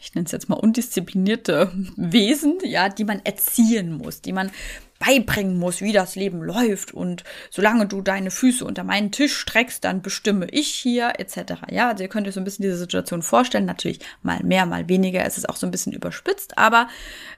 ich 0.01 0.15
nenne 0.15 0.27
es 0.27 0.33
jetzt 0.33 0.49
mal 0.49 0.57
undisziplinierte 0.57 1.71
Wesen, 1.97 2.59
ja, 2.65 2.89
die 2.89 3.05
man 3.05 3.21
erziehen 3.25 3.93
muss, 3.93 4.21
die 4.21 4.33
man 4.33 4.51
beibringen 4.99 5.57
muss, 5.57 5.81
wie 5.81 5.93
das 5.93 6.17
Leben 6.17 6.43
läuft 6.43 6.93
und 6.93 7.23
solange 7.51 7.87
du 7.87 8.01
deine 8.01 8.31
Füße 8.31 8.65
unter 8.65 8.85
meinen 8.85 9.13
Tisch 9.13 9.37
streckst, 9.37 9.85
dann 9.85 10.03
bestimme 10.03 10.47
ich 10.51 10.69
hier 10.69 11.13
etc. 11.19 11.55
Ja, 11.71 11.89
also 11.89 12.03
ihr 12.03 12.09
könnt 12.09 12.27
euch 12.27 12.35
so 12.35 12.41
ein 12.41 12.45
bisschen 12.45 12.65
diese 12.65 12.77
Situation 12.77 13.23
vorstellen, 13.23 13.65
natürlich 13.65 14.01
mal 14.23 14.43
mehr, 14.43 14.67
mal 14.67 14.89
weniger, 14.89 15.25
es 15.25 15.39
ist 15.39 15.49
auch 15.49 15.57
so 15.57 15.67
ein 15.67 15.71
bisschen 15.71 15.93
überspitzt, 15.93 16.59
aber 16.59 16.89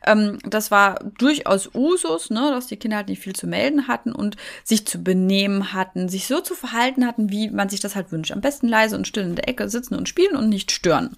ähm, 0.07 0.39
das 0.45 0.71
war 0.71 1.01
durchaus 1.19 1.71
Usus, 1.75 2.31
ne, 2.31 2.51
dass 2.51 2.67
die 2.67 2.77
Kinder 2.77 2.97
halt 2.97 3.09
nicht 3.09 3.23
viel 3.23 3.35
zu 3.35 3.47
melden 3.47 3.89
hatten 3.89 4.13
und 4.13 4.37
sich 4.65 4.87
zu 4.87 5.03
benehmen 5.03 5.73
hatten, 5.75 6.09
sich 6.09 6.27
so 6.27 6.41
zu 6.41 6.55
verhalten 6.55 7.07
hatten, 7.07 7.31
wie 7.31 7.51
man 7.51 7.69
sich 7.69 7.81
das 7.81 7.95
halt 7.95 8.11
wünscht. 8.11 8.33
Am 8.33 8.41
besten 8.41 8.69
leise 8.69 8.97
und 8.97 9.07
still 9.07 9.25
in 9.25 9.37
der 9.37 9.49
Ecke 9.49 9.69
sitzen 9.69 9.95
und 9.95 10.09
spielen 10.09 10.37
und 10.37 10.49
nicht 10.49 10.71
stören. 10.71 11.17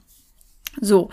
So, 0.81 1.11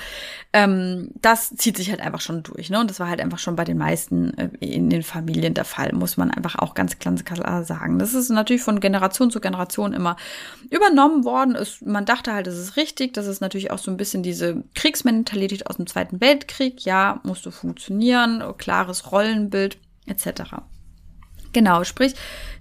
ähm, 0.53 1.09
das 1.21 1.49
zieht 1.49 1.75
sich 1.75 1.89
halt 1.89 1.99
einfach 1.99 2.21
schon 2.21 2.43
durch, 2.43 2.69
ne? 2.69 2.79
Und 2.79 2.89
das 2.89 2.99
war 2.99 3.09
halt 3.09 3.19
einfach 3.19 3.39
schon 3.39 3.57
bei 3.57 3.65
den 3.65 3.77
meisten 3.77 4.33
äh, 4.37 4.49
in 4.61 4.89
den 4.89 5.03
Familien 5.03 5.53
der 5.53 5.65
Fall, 5.65 5.91
muss 5.93 6.15
man 6.15 6.31
einfach 6.31 6.55
auch 6.55 6.73
ganz 6.75 6.97
klar 6.97 7.63
sagen. 7.65 7.99
Das 7.99 8.13
ist 8.13 8.29
natürlich 8.29 8.61
von 8.61 8.79
Generation 8.79 9.31
zu 9.31 9.41
Generation 9.41 9.91
immer 9.91 10.15
übernommen 10.69 11.25
worden. 11.25 11.55
Es, 11.55 11.81
man 11.81 12.05
dachte 12.05 12.33
halt, 12.33 12.47
das 12.47 12.57
ist 12.57 12.77
richtig. 12.77 13.13
Das 13.13 13.27
ist 13.27 13.41
natürlich 13.41 13.71
auch 13.71 13.79
so 13.79 13.91
ein 13.91 13.97
bisschen 13.97 14.23
diese 14.23 14.63
Kriegsmentalität 14.75 15.67
aus 15.67 15.75
dem 15.75 15.87
Zweiten 15.87 16.21
Weltkrieg. 16.21 16.85
Ja, 16.85 17.19
musste 17.23 17.51
funktionieren, 17.51 18.41
klares 18.57 19.11
Rollenbild 19.11 19.77
etc. 20.05 20.53
Genau, 21.51 21.83
sprich, 21.83 22.13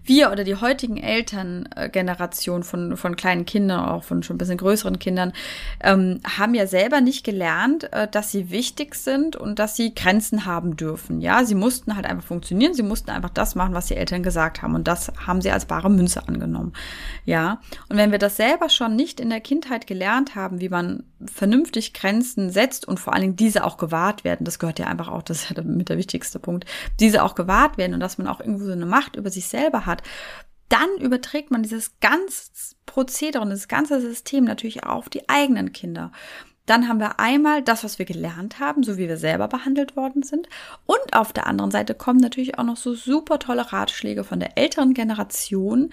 wir 0.09 0.33
oder 0.33 0.45
die 0.45 0.57
heutigen 0.57 0.97
Elterngeneration 0.97 2.63
von, 2.63 2.97
von 2.97 3.17
kleinen 3.17 3.47
Kindern, 3.47 3.81
auch 3.81 4.05
von 4.05 4.23
schon 4.23 4.37
ein 4.37 4.39
bisschen 4.39 4.59
größeren 4.59 4.99
Kindern, 4.99 5.33
ähm, 5.83 6.21
haben 6.25 6.55
ja 6.55 6.67
selber 6.67 7.01
nicht 7.01 7.25
gelernt, 7.25 7.93
äh, 7.93 8.09
dass 8.09 8.33
sie 8.33 8.51
wichtig 8.51 8.95
sind 8.95 9.37
und 9.37 9.59
dass 9.59 9.77
sie 9.77 9.95
Grenzen 9.95 10.47
haben 10.47 10.77
dürfen. 10.77 11.21
Ja, 11.21 11.45
sie 11.45 11.55
mussten 11.55 11.97
halt 11.97 12.07
einfach 12.07 12.27
funktionieren, 12.27 12.75
sie 12.75 12.83
mussten 12.83 13.11
einfach 13.11 13.31
das 13.31 13.55
machen, 13.55 13.75
was 13.75 13.87
die 13.87 13.97
Eltern 13.97 14.23
gesagt 14.23 14.63
haben. 14.63 14.75
Und 14.75 14.89
das 14.89 15.13
haben 15.27 15.41
sie 15.41 15.51
als 15.51 15.67
bare 15.67 15.91
Münze 15.91 16.27
angenommen. 16.27 16.73
Ja, 17.25 17.61
und 17.89 17.97
wenn 17.97 18.11
wir 18.11 18.19
das 18.19 18.37
selber 18.37 18.69
schon 18.69 18.97
nicht 18.97 19.21
in 19.21 19.31
der 19.31 19.41
Kindheit 19.41 19.87
gelernt 19.87 20.35
haben, 20.35 20.61
wie 20.61 20.69
man 20.69 21.05
vernünftig 21.25 21.95
Grenzen 21.95 22.51
setzt 22.51 22.87
und 22.87 23.01
vor 23.01 23.13
allen 23.13 23.23
Dingen 23.23 23.37
diese 23.37 23.65
auch 23.65 23.77
gewahrt 23.77 24.25
werden, 24.25 24.45
das 24.45 24.59
gehört 24.59 24.79
ja 24.79 24.87
einfach 24.87 25.09
auch, 25.09 25.23
das 25.23 25.43
ist 25.43 25.57
ja 25.57 25.63
mit 25.63 25.89
der 25.89 25.99
wichtigste 25.99 26.39
Punkt, 26.39 26.65
diese 27.01 27.23
auch 27.23 27.35
gewahrt 27.35 27.77
werden 27.77 27.95
und 27.95 28.01
dass 28.01 28.19
man 28.19 28.29
auch 28.29 28.41
irgendwo 28.41 28.65
so 28.65 28.73
eine 28.73 28.87
Macht 28.87 29.17
über 29.17 29.31
sich 29.31 29.49
selber 29.49 29.87
hat, 29.87 29.98
dann 30.69 30.99
überträgt 30.99 31.51
man 31.51 31.63
dieses 31.63 31.99
ganze 32.01 32.75
Prozedere 32.87 33.43
und 33.43 33.51
das 33.51 33.69
ganze 33.69 34.01
System 34.01 34.45
natürlich 34.45 34.85
auf 34.85 35.09
die 35.09 35.29
eigenen 35.29 35.73
Kinder. 35.73 36.13
Dann 36.69 36.87
haben 36.87 37.01
wir 37.01 37.19
einmal 37.19 37.63
das, 37.63 37.83
was 37.83 37.99
wir 37.99 38.05
gelernt 38.05 38.61
haben, 38.61 38.83
so 38.83 38.99
wie 38.99 39.09
wir 39.09 39.17
selber 39.17 39.49
behandelt 39.49 39.97
worden 39.97 40.23
sind. 40.23 40.49
Und 40.85 41.15
auf 41.15 41.33
der 41.33 41.47
anderen 41.47 41.71
Seite 41.71 41.95
kommen 41.95 42.21
natürlich 42.21 42.59
auch 42.59 42.65
noch 42.65 42.77
so 42.77 42.95
super 42.95 43.39
tolle 43.39 43.73
Ratschläge 43.73 44.23
von 44.23 44.39
der 44.39 44.59
älteren 44.59 44.93
Generation. 44.93 45.91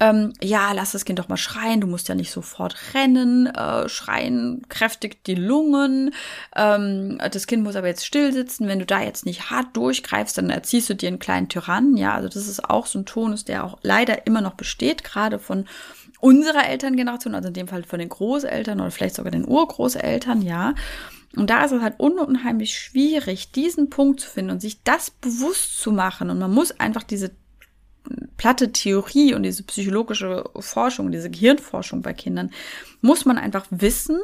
Ähm, 0.00 0.34
ja, 0.42 0.72
lass 0.72 0.92
das 0.92 1.06
Kind 1.06 1.18
doch 1.18 1.28
mal 1.28 1.38
schreien, 1.38 1.80
du 1.80 1.86
musst 1.86 2.08
ja 2.08 2.14
nicht 2.14 2.30
sofort 2.30 2.76
rennen. 2.92 3.46
Äh, 3.46 3.88
schreien 3.88 4.66
kräftigt 4.68 5.26
die 5.26 5.34
Lungen. 5.34 6.12
Ähm, 6.54 7.18
das 7.32 7.46
Kind 7.46 7.62
muss 7.62 7.76
aber 7.76 7.88
jetzt 7.88 8.04
still 8.04 8.32
sitzen. 8.34 8.68
Wenn 8.68 8.80
du 8.80 8.86
da 8.86 9.00
jetzt 9.00 9.24
nicht 9.24 9.50
hart 9.50 9.74
durchgreifst, 9.76 10.36
dann 10.36 10.50
erziehst 10.50 10.90
du 10.90 10.94
dir 10.94 11.08
einen 11.08 11.18
kleinen 11.18 11.48
Tyrannen. 11.48 11.96
Ja, 11.96 12.12
also 12.12 12.28
das 12.28 12.46
ist 12.48 12.68
auch 12.68 12.84
so 12.84 12.98
ein 12.98 13.06
Tonus, 13.06 13.46
der 13.46 13.64
auch 13.64 13.78
leider 13.82 14.26
immer 14.26 14.42
noch 14.42 14.54
besteht, 14.54 15.04
gerade 15.04 15.38
von 15.38 15.64
unserer 16.20 16.68
Elterngeneration, 16.68 17.34
also 17.34 17.48
in 17.48 17.54
dem 17.54 17.68
Fall 17.68 17.84
von 17.84 17.98
den 17.98 18.08
Großeltern 18.08 18.80
oder 18.80 18.90
vielleicht 18.90 19.14
sogar 19.14 19.30
den 19.30 19.46
Urgroßeltern, 19.46 20.42
ja. 20.42 20.74
Und 21.36 21.50
da 21.50 21.64
ist 21.64 21.72
es 21.72 21.82
halt 21.82 22.00
unheimlich 22.00 22.78
schwierig, 22.78 23.52
diesen 23.52 23.90
Punkt 23.90 24.20
zu 24.20 24.28
finden 24.28 24.50
und 24.50 24.60
sich 24.60 24.82
das 24.82 25.10
bewusst 25.10 25.78
zu 25.78 25.92
machen. 25.92 26.30
Und 26.30 26.38
man 26.38 26.52
muss 26.52 26.72
einfach 26.80 27.02
diese 27.02 27.32
platte 28.36 28.72
Theorie 28.72 29.34
und 29.34 29.42
diese 29.42 29.62
psychologische 29.64 30.44
Forschung, 30.58 31.12
diese 31.12 31.30
Gehirnforschung 31.30 32.02
bei 32.02 32.14
Kindern, 32.14 32.50
muss 33.02 33.24
man 33.24 33.36
einfach 33.36 33.66
wissen, 33.70 34.18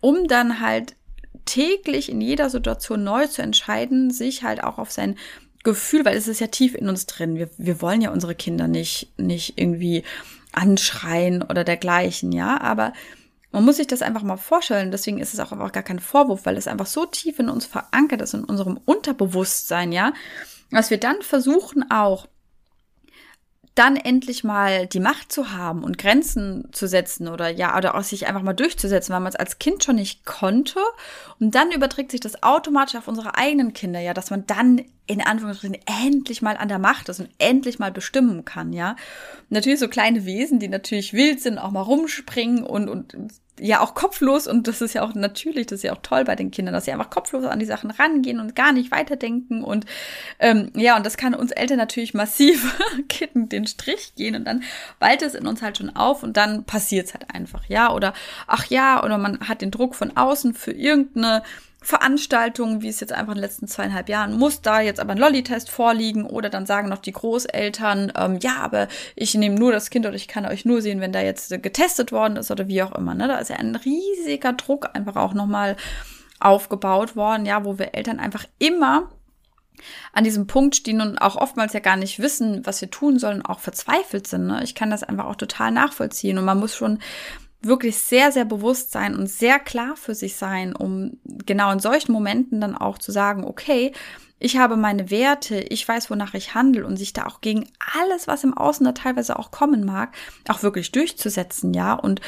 um 0.00 0.26
dann 0.26 0.60
halt 0.60 0.96
täglich 1.44 2.10
in 2.10 2.20
jeder 2.20 2.50
Situation 2.50 3.04
neu 3.04 3.26
zu 3.26 3.42
entscheiden, 3.42 4.10
sich 4.10 4.42
halt 4.42 4.62
auch 4.64 4.78
auf 4.78 4.90
sein 4.90 5.16
Gefühl, 5.64 6.04
weil 6.04 6.16
es 6.16 6.28
ist 6.28 6.40
ja 6.40 6.48
tief 6.48 6.74
in 6.74 6.88
uns 6.88 7.06
drin. 7.06 7.36
Wir, 7.36 7.48
wir 7.56 7.80
wollen 7.80 8.00
ja 8.00 8.10
unsere 8.10 8.34
Kinder 8.34 8.66
nicht, 8.66 9.12
nicht 9.16 9.58
irgendwie 9.58 10.02
anschreien 10.52 11.42
oder 11.42 11.64
dergleichen, 11.64 12.32
ja, 12.32 12.60
aber 12.60 12.92
man 13.52 13.64
muss 13.64 13.76
sich 13.76 13.86
das 13.86 14.02
einfach 14.02 14.22
mal 14.22 14.38
vorstellen. 14.38 14.90
Deswegen 14.90 15.18
ist 15.18 15.34
es 15.34 15.40
auch 15.40 15.52
einfach 15.52 15.72
gar 15.72 15.82
kein 15.82 15.98
Vorwurf, 15.98 16.46
weil 16.46 16.56
es 16.56 16.66
einfach 16.66 16.86
so 16.86 17.04
tief 17.04 17.38
in 17.38 17.50
uns 17.50 17.66
verankert 17.66 18.22
ist, 18.22 18.34
in 18.34 18.44
unserem 18.44 18.78
Unterbewusstsein, 18.84 19.92
ja, 19.92 20.12
dass 20.70 20.90
wir 20.90 20.98
dann 20.98 21.20
versuchen 21.20 21.90
auch, 21.90 22.26
dann 23.74 23.96
endlich 23.96 24.44
mal 24.44 24.86
die 24.86 25.00
Macht 25.00 25.32
zu 25.32 25.52
haben 25.52 25.82
und 25.82 25.96
Grenzen 25.96 26.68
zu 26.72 26.86
setzen 26.86 27.28
oder 27.28 27.48
ja, 27.48 27.76
oder 27.76 27.94
auch 27.94 28.02
sich 28.02 28.26
einfach 28.26 28.42
mal 28.42 28.52
durchzusetzen, 28.52 29.14
weil 29.14 29.20
man 29.20 29.32
es 29.32 29.36
als 29.36 29.58
Kind 29.58 29.82
schon 29.82 29.96
nicht 29.96 30.26
konnte. 30.26 30.78
Und 31.40 31.54
dann 31.54 31.72
überträgt 31.72 32.10
sich 32.10 32.20
das 32.20 32.42
automatisch 32.42 32.96
auf 32.96 33.08
unsere 33.08 33.36
eigenen 33.36 33.72
Kinder, 33.72 34.00
ja, 34.00 34.12
dass 34.12 34.30
man 34.30 34.46
dann 34.46 34.82
in 35.06 35.22
Anführungsstrichen 35.22 35.78
endlich 36.04 36.42
mal 36.42 36.56
an 36.56 36.68
der 36.68 36.78
Macht 36.78 37.08
ist 37.08 37.20
und 37.20 37.30
endlich 37.38 37.78
mal 37.78 37.90
bestimmen 37.90 38.44
kann, 38.44 38.72
ja. 38.72 38.94
Natürlich 39.48 39.80
so 39.80 39.88
kleine 39.88 40.26
Wesen, 40.26 40.58
die 40.58 40.68
natürlich 40.68 41.14
wild 41.14 41.40
sind, 41.40 41.58
auch 41.58 41.70
mal 41.70 41.80
rumspringen 41.80 42.64
und, 42.64 42.88
und 42.88 43.14
ja 43.60 43.80
auch 43.80 43.94
kopflos 43.94 44.46
und 44.46 44.66
das 44.66 44.80
ist 44.80 44.94
ja 44.94 45.02
auch 45.02 45.14
natürlich, 45.14 45.66
das 45.66 45.78
ist 45.78 45.82
ja 45.84 45.92
auch 45.92 46.02
toll 46.02 46.24
bei 46.24 46.34
den 46.34 46.50
Kindern, 46.50 46.74
dass 46.74 46.86
sie 46.86 46.92
einfach 46.92 47.10
kopflos 47.10 47.44
an 47.44 47.58
die 47.58 47.66
Sachen 47.66 47.90
rangehen 47.90 48.40
und 48.40 48.56
gar 48.56 48.72
nicht 48.72 48.90
weiterdenken 48.90 49.62
und 49.62 49.84
ähm, 50.38 50.70
ja, 50.74 50.96
und 50.96 51.04
das 51.04 51.16
kann 51.16 51.34
uns 51.34 51.52
Eltern 51.52 51.76
natürlich 51.76 52.14
massiv 52.14 52.74
den 53.34 53.66
Strich 53.66 54.14
gehen 54.16 54.34
und 54.34 54.44
dann 54.44 54.62
waltet 54.98 55.28
es 55.28 55.34
in 55.34 55.46
uns 55.46 55.62
halt 55.62 55.78
schon 55.78 55.94
auf 55.94 56.22
und 56.22 56.36
dann 56.36 56.64
passiert 56.64 57.08
es 57.08 57.14
halt 57.14 57.26
einfach, 57.34 57.64
ja, 57.66 57.92
oder 57.92 58.14
ach 58.46 58.66
ja, 58.66 59.02
oder 59.04 59.18
man 59.18 59.40
hat 59.40 59.60
den 59.60 59.70
Druck 59.70 59.94
von 59.94 60.16
außen 60.16 60.54
für 60.54 60.72
irgendeine 60.72 61.42
Veranstaltungen, 61.82 62.82
wie 62.82 62.88
es 62.88 63.00
jetzt 63.00 63.12
einfach 63.12 63.32
in 63.32 63.38
den 63.38 63.42
letzten 63.42 63.66
zweieinhalb 63.66 64.08
Jahren, 64.08 64.38
muss 64.38 64.62
da 64.62 64.80
jetzt 64.80 65.00
aber 65.00 65.12
ein 65.12 65.18
Lolli-Test 65.18 65.70
vorliegen 65.70 66.24
oder 66.26 66.48
dann 66.48 66.66
sagen 66.66 66.88
noch 66.88 66.98
die 66.98 67.12
Großeltern, 67.12 68.12
ähm, 68.16 68.38
ja, 68.40 68.56
aber 68.60 68.88
ich 69.16 69.34
nehme 69.34 69.56
nur 69.56 69.72
das 69.72 69.90
Kind 69.90 70.06
oder 70.06 70.14
ich 70.14 70.28
kann 70.28 70.46
euch 70.46 70.64
nur 70.64 70.80
sehen, 70.80 71.00
wenn 71.00 71.12
da 71.12 71.20
jetzt 71.20 71.50
getestet 71.62 72.12
worden 72.12 72.36
ist 72.36 72.50
oder 72.50 72.68
wie 72.68 72.82
auch 72.82 72.92
immer. 72.92 73.14
Ne? 73.14 73.28
Da 73.28 73.38
ist 73.38 73.50
ja 73.50 73.56
ein 73.56 73.74
riesiger 73.74 74.52
Druck 74.52 74.90
einfach 74.94 75.16
auch 75.16 75.34
nochmal 75.34 75.76
aufgebaut 76.40 77.16
worden, 77.16 77.46
ja, 77.46 77.64
wo 77.64 77.78
wir 77.78 77.94
Eltern 77.94 78.18
einfach 78.18 78.46
immer 78.58 79.10
an 80.12 80.24
diesem 80.24 80.46
Punkt 80.46 80.76
stehen 80.76 81.00
und 81.00 81.18
auch 81.18 81.36
oftmals 81.36 81.72
ja 81.72 81.80
gar 81.80 81.96
nicht 81.96 82.20
wissen, 82.20 82.64
was 82.64 82.80
wir 82.80 82.90
tun 82.90 83.18
sollen, 83.18 83.44
auch 83.44 83.58
verzweifelt 83.58 84.26
sind. 84.26 84.46
Ne? 84.46 84.62
Ich 84.62 84.74
kann 84.74 84.90
das 84.90 85.02
einfach 85.02 85.24
auch 85.26 85.36
total 85.36 85.70
nachvollziehen 85.70 86.38
und 86.38 86.44
man 86.44 86.60
muss 86.60 86.74
schon 86.74 86.98
wirklich 87.62 87.96
sehr, 87.98 88.32
sehr 88.32 88.44
bewusst 88.44 88.92
sein 88.92 89.14
und 89.14 89.28
sehr 89.28 89.58
klar 89.58 89.96
für 89.96 90.14
sich 90.14 90.36
sein, 90.36 90.74
um 90.74 91.18
genau 91.24 91.70
in 91.72 91.78
solchen 91.78 92.12
Momenten 92.12 92.60
dann 92.60 92.76
auch 92.76 92.98
zu 92.98 93.12
sagen, 93.12 93.44
okay, 93.44 93.92
ich 94.38 94.56
habe 94.56 94.76
meine 94.76 95.10
Werte, 95.10 95.60
ich 95.60 95.86
weiß, 95.86 96.10
wonach 96.10 96.34
ich 96.34 96.54
handle 96.54 96.84
und 96.84 96.96
sich 96.96 97.12
da 97.12 97.26
auch 97.26 97.40
gegen 97.40 97.68
alles, 97.96 98.26
was 98.26 98.42
im 98.42 98.56
Außen 98.56 98.84
da 98.84 98.92
teilweise 98.92 99.38
auch 99.38 99.52
kommen 99.52 99.84
mag, 99.84 100.14
auch 100.48 100.64
wirklich 100.64 100.90
durchzusetzen, 100.90 101.72
ja, 101.74 101.94
und 101.94 102.20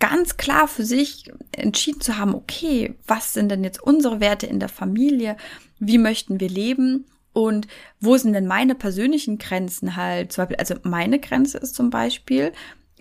ganz 0.00 0.36
klar 0.36 0.66
für 0.66 0.84
sich 0.84 1.30
entschieden 1.52 2.00
zu 2.00 2.16
haben, 2.16 2.34
okay, 2.34 2.94
was 3.06 3.34
sind 3.34 3.50
denn 3.50 3.62
jetzt 3.62 3.82
unsere 3.82 4.18
Werte 4.18 4.46
in 4.46 4.58
der 4.58 4.70
Familie? 4.70 5.36
Wie 5.78 5.98
möchten 5.98 6.40
wir 6.40 6.48
leben? 6.48 7.06
Und 7.32 7.68
wo 8.00 8.16
sind 8.16 8.32
denn 8.32 8.46
meine 8.46 8.74
persönlichen 8.74 9.38
Grenzen 9.38 9.94
halt? 9.94 10.32
Zum 10.32 10.42
Beispiel, 10.42 10.56
also 10.56 10.74
meine 10.82 11.20
Grenze 11.20 11.58
ist 11.58 11.74
zum 11.74 11.90
Beispiel, 11.90 12.52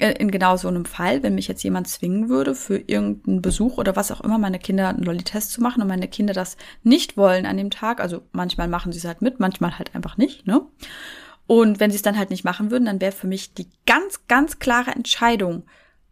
in 0.02 0.32
genau 0.32 0.58
so 0.58 0.68
einem 0.68 0.86
Fall, 0.86 1.24
wenn 1.24 1.36
mich 1.36 1.48
jetzt 1.48 1.64
jemand 1.64 1.88
zwingen 1.88 2.30
würde, 2.30 2.56
für 2.56 2.78
irgendeinen 2.78 3.42
Besuch 3.42 3.78
oder 3.78 3.96
was 3.96 4.12
auch 4.12 4.22
immer, 4.22 4.38
meine 4.38 4.60
Kinder 4.60 4.90
einen 4.90 5.04
Lolli-Test 5.04 5.52
zu 5.52 5.62
machen 5.62 5.82
und 5.82 5.88
meine 5.88 6.08
Kinder 6.08 6.34
das 6.34 6.58
nicht 6.84 7.18
wollen 7.18 7.46
an 7.46 7.58
dem 7.58 7.70
Tag, 7.70 8.00
also 8.00 8.24
manchmal 8.32 8.68
machen 8.68 8.92
sie 8.92 9.00
es 9.00 9.06
halt 9.06 9.22
mit, 9.22 9.40
manchmal 9.40 9.78
halt 9.78 9.94
einfach 9.96 10.18
nicht, 10.18 10.48
ne? 10.48 10.62
Und 11.48 11.80
wenn 11.80 11.92
sie 11.92 11.98
es 11.98 12.02
dann 12.02 12.18
halt 12.18 12.30
nicht 12.30 12.46
machen 12.46 12.72
würden, 12.72 12.86
dann 12.86 13.02
wäre 13.02 13.12
für 13.12 13.28
mich 13.28 13.54
die 13.54 13.68
ganz, 13.86 14.22
ganz 14.28 14.60
klare 14.60 14.92
Entscheidung, 14.92 15.64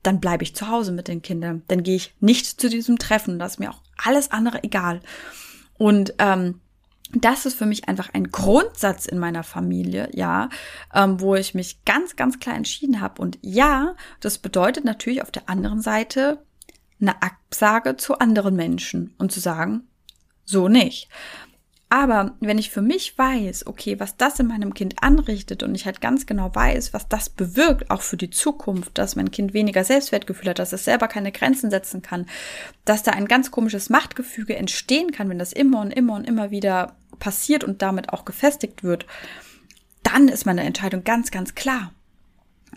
dann 0.04 0.20
bleibe 0.20 0.44
ich 0.44 0.56
zu 0.56 0.68
Hause 0.68 0.92
mit 0.92 1.08
den 1.08 1.22
Kindern. 1.22 1.64
Dann 1.68 1.84
gehe 1.84 1.96
ich 1.96 2.14
nicht 2.20 2.60
zu 2.60 2.70
diesem 2.70 3.00
Treffen. 3.00 3.40
Das 3.40 3.54
ist 3.54 3.60
mir 3.60 3.72
auch 3.72 3.82
alles 3.98 4.32
andere 4.32 4.64
egal. 4.64 5.02
Und 5.78 6.14
ähm, 6.20 6.60
das 7.12 7.46
ist 7.46 7.56
für 7.56 7.66
mich 7.66 7.90
einfach 7.90 8.10
ein 8.14 8.30
Grundsatz 8.32 9.06
in 9.06 9.18
meiner 9.18 9.44
Familie, 9.44 10.10
ja, 10.14 10.50
ähm, 10.94 11.20
wo 11.20 11.36
ich 11.36 11.56
mich 11.56 11.84
ganz, 11.84 12.16
ganz 12.16 12.40
klar 12.40 12.56
entschieden 12.56 13.02
habe. 13.02 13.22
Und 13.22 13.40
ja, 13.42 13.96
das 14.20 14.38
bedeutet 14.38 14.86
natürlich 14.86 15.22
auf 15.22 15.32
der 15.32 15.50
anderen 15.50 15.82
Seite 15.82 16.44
eine 17.02 17.22
Absage 17.22 17.98
zu 17.98 18.20
anderen 18.20 18.56
Menschen 18.56 19.16
und 19.18 19.32
zu 19.32 19.40
sagen, 19.40 19.88
so 20.46 20.68
nicht. 20.68 21.10
Aber 21.92 22.36
wenn 22.40 22.60
ich 22.60 22.70
für 22.70 22.84
mich 22.84 23.18
weiß, 23.18 23.66
okay, 23.66 24.00
was 24.00 24.16
das 24.16 24.40
in 24.40 24.46
meinem 24.46 24.76
Kind 24.76 25.02
anrichtet 25.02 25.64
und 25.64 25.74
ich 25.74 25.88
halt 25.88 26.02
ganz 26.02 26.28
genau 26.28 26.54
weiß, 26.54 26.94
was 26.94 27.08
das 27.08 27.30
bewirkt, 27.30 27.90
auch 27.90 28.04
für 28.04 28.18
die 28.18 28.30
Zukunft, 28.30 28.96
dass 29.00 29.16
mein 29.16 29.32
Kind 29.32 29.56
weniger 29.56 29.84
Selbstwertgefühl 29.84 30.50
hat, 30.50 30.60
dass 30.60 30.72
es 30.72 30.86
selber 30.86 31.08
keine 31.08 31.32
Grenzen 31.32 31.72
setzen 31.72 32.04
kann, 32.04 32.28
dass 32.86 33.02
da 33.02 33.12
ein 33.12 33.28
ganz 33.28 33.50
komisches 33.50 33.90
Machtgefüge 33.90 34.56
entstehen 34.56 35.12
kann, 35.12 35.30
wenn 35.30 35.40
das 35.40 35.52
immer 35.52 35.82
und 35.82 35.90
immer 35.90 36.14
und 36.14 36.26
immer 36.26 36.52
wieder 36.52 36.96
passiert 37.20 37.64
und 37.64 37.82
damit 37.82 38.10
auch 38.10 38.26
gefestigt 38.26 38.84
wird, 38.84 39.06
dann 40.04 40.28
ist 40.28 40.46
meine 40.46 40.64
Entscheidung 40.64 41.04
ganz, 41.04 41.32
ganz 41.32 41.56
klar. 41.56 41.92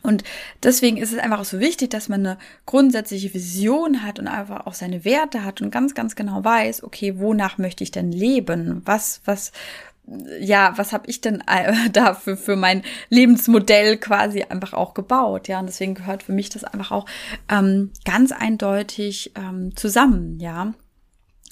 Und 0.02 0.24
deswegen 0.62 0.96
ist 0.96 1.12
es 1.12 1.18
einfach 1.18 1.40
auch 1.40 1.44
so 1.44 1.60
wichtig, 1.60 1.90
dass 1.90 2.08
man 2.08 2.26
eine 2.26 2.38
grundsätzliche 2.66 3.32
Vision 3.32 4.02
hat 4.02 4.18
und 4.18 4.26
einfach 4.26 4.66
auch 4.66 4.74
seine 4.74 5.04
Werte 5.04 5.44
hat 5.44 5.60
und 5.60 5.70
ganz, 5.70 5.94
ganz 5.94 6.16
genau 6.16 6.42
weiß, 6.42 6.82
okay, 6.82 7.18
wonach 7.18 7.58
möchte 7.58 7.84
ich 7.84 7.90
denn 7.90 8.10
leben? 8.10 8.82
Was, 8.84 9.20
was, 9.24 9.52
ja, 10.40 10.72
was 10.76 10.92
habe 10.92 11.08
ich 11.08 11.20
denn 11.20 11.42
äh, 11.46 11.90
dafür 11.92 12.36
für 12.36 12.56
mein 12.56 12.82
Lebensmodell 13.10 13.96
quasi 13.98 14.42
einfach 14.42 14.72
auch 14.72 14.94
gebaut? 14.94 15.46
Ja, 15.46 15.60
und 15.60 15.66
deswegen 15.66 15.94
gehört 15.94 16.24
für 16.24 16.32
mich 16.32 16.48
das 16.48 16.64
einfach 16.64 16.90
auch 16.90 17.06
ähm, 17.48 17.92
ganz 18.04 18.32
eindeutig 18.32 19.32
ähm, 19.36 19.76
zusammen, 19.76 20.40
ja. 20.40 20.72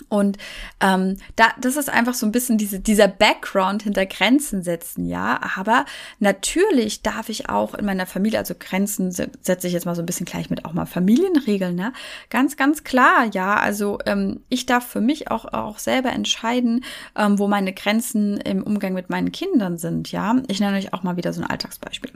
Und 0.09 0.39
ähm, 0.81 1.17
da, 1.37 1.49
das 1.61 1.77
ist 1.77 1.91
einfach 1.91 2.15
so 2.15 2.27
ein 2.27 2.33
bisschen 2.33 2.59
diese, 2.59 2.81
dieser 2.81 3.09
Background 3.09 3.83
hinter 3.83 4.07
Grenzen 4.07 4.63
setzen, 4.63 5.07
ja. 5.07 5.41
Aber 5.57 5.85
natürlich 6.19 7.03
darf 7.03 7.29
ich 7.29 7.49
auch 7.49 7.75
in 7.75 7.85
meiner 7.85 8.07
Familie, 8.07 8.39
also 8.39 8.55
Grenzen 8.59 9.11
setze 9.11 9.67
ich 9.67 9.73
jetzt 9.73 9.87
mal 9.87 9.95
so 9.95 10.03
ein 10.03 10.07
bisschen 10.07 10.27
gleich 10.27 10.51
mit 10.51 10.65
auch 10.65 10.73
mal 10.73 10.87
Familienregeln, 10.87 11.75
ne? 11.75 11.93
Ganz, 12.31 12.57
ganz 12.57 12.85
klar, 12.85 13.27
ja. 13.33 13.57
Also 13.57 13.99
ähm, 14.07 14.41
ich 14.49 14.67
darf 14.67 14.87
für 14.87 15.01
mich 15.01 15.31
auch, 15.31 15.45
auch 15.47 15.79
selber 15.79 16.11
entscheiden, 16.11 16.85
ähm, 17.17 17.39
wo 17.39 17.49
meine 17.49 17.73
Grenzen 17.73 18.39
im 18.39 18.63
Umgang 18.63 18.95
mit 18.95 19.11
meinen 19.11 19.33
Kindern 19.33 19.79
sind, 19.79 20.13
ja. 20.13 20.37
Ich 20.49 20.61
nenne 20.61 20.77
euch 20.77 20.93
auch 20.93 21.03
mal 21.03 21.17
wieder 21.17 21.33
so 21.33 21.43
ein 21.43 21.49
Alltagsbeispiel. 21.49 22.13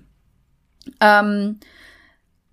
Ähm, 1.01 1.61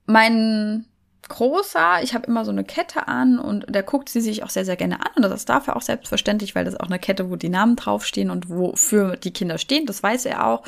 mein 0.06 0.86
großer. 1.32 2.04
Ich 2.04 2.14
habe 2.14 2.28
immer 2.28 2.46
so 2.46 2.52
eine 2.52 2.64
Kette 2.64 3.08
an 3.08 3.40
und 3.40 3.66
da 3.70 3.82
guckt 3.82 4.10
sie 4.10 4.22
sich 4.22 4.44
auch 4.44 4.50
sehr, 4.50 4.66
sehr 4.66 4.76
gerne 4.76 5.00
an. 5.00 5.12
Und 5.16 5.22
das 5.24 5.32
ist 5.32 5.50
dafür 5.50 5.76
auch 5.76 5.82
selbstverständlich, 5.82 6.56
weil 6.56 6.66
das 6.66 6.80
auch 6.80 6.88
eine 6.88 7.00
Kette, 7.00 7.30
wo 7.30 7.36
die 7.36 7.50
Namen 7.50 7.76
draufstehen 7.76 8.30
und 8.30 8.50
wofür 8.50 9.16
die 9.16 9.32
Kinder 9.32 9.58
stehen. 9.58 9.86
Das 9.86 10.04
weiß 10.04 10.26
er 10.26 10.46
auch. 10.46 10.64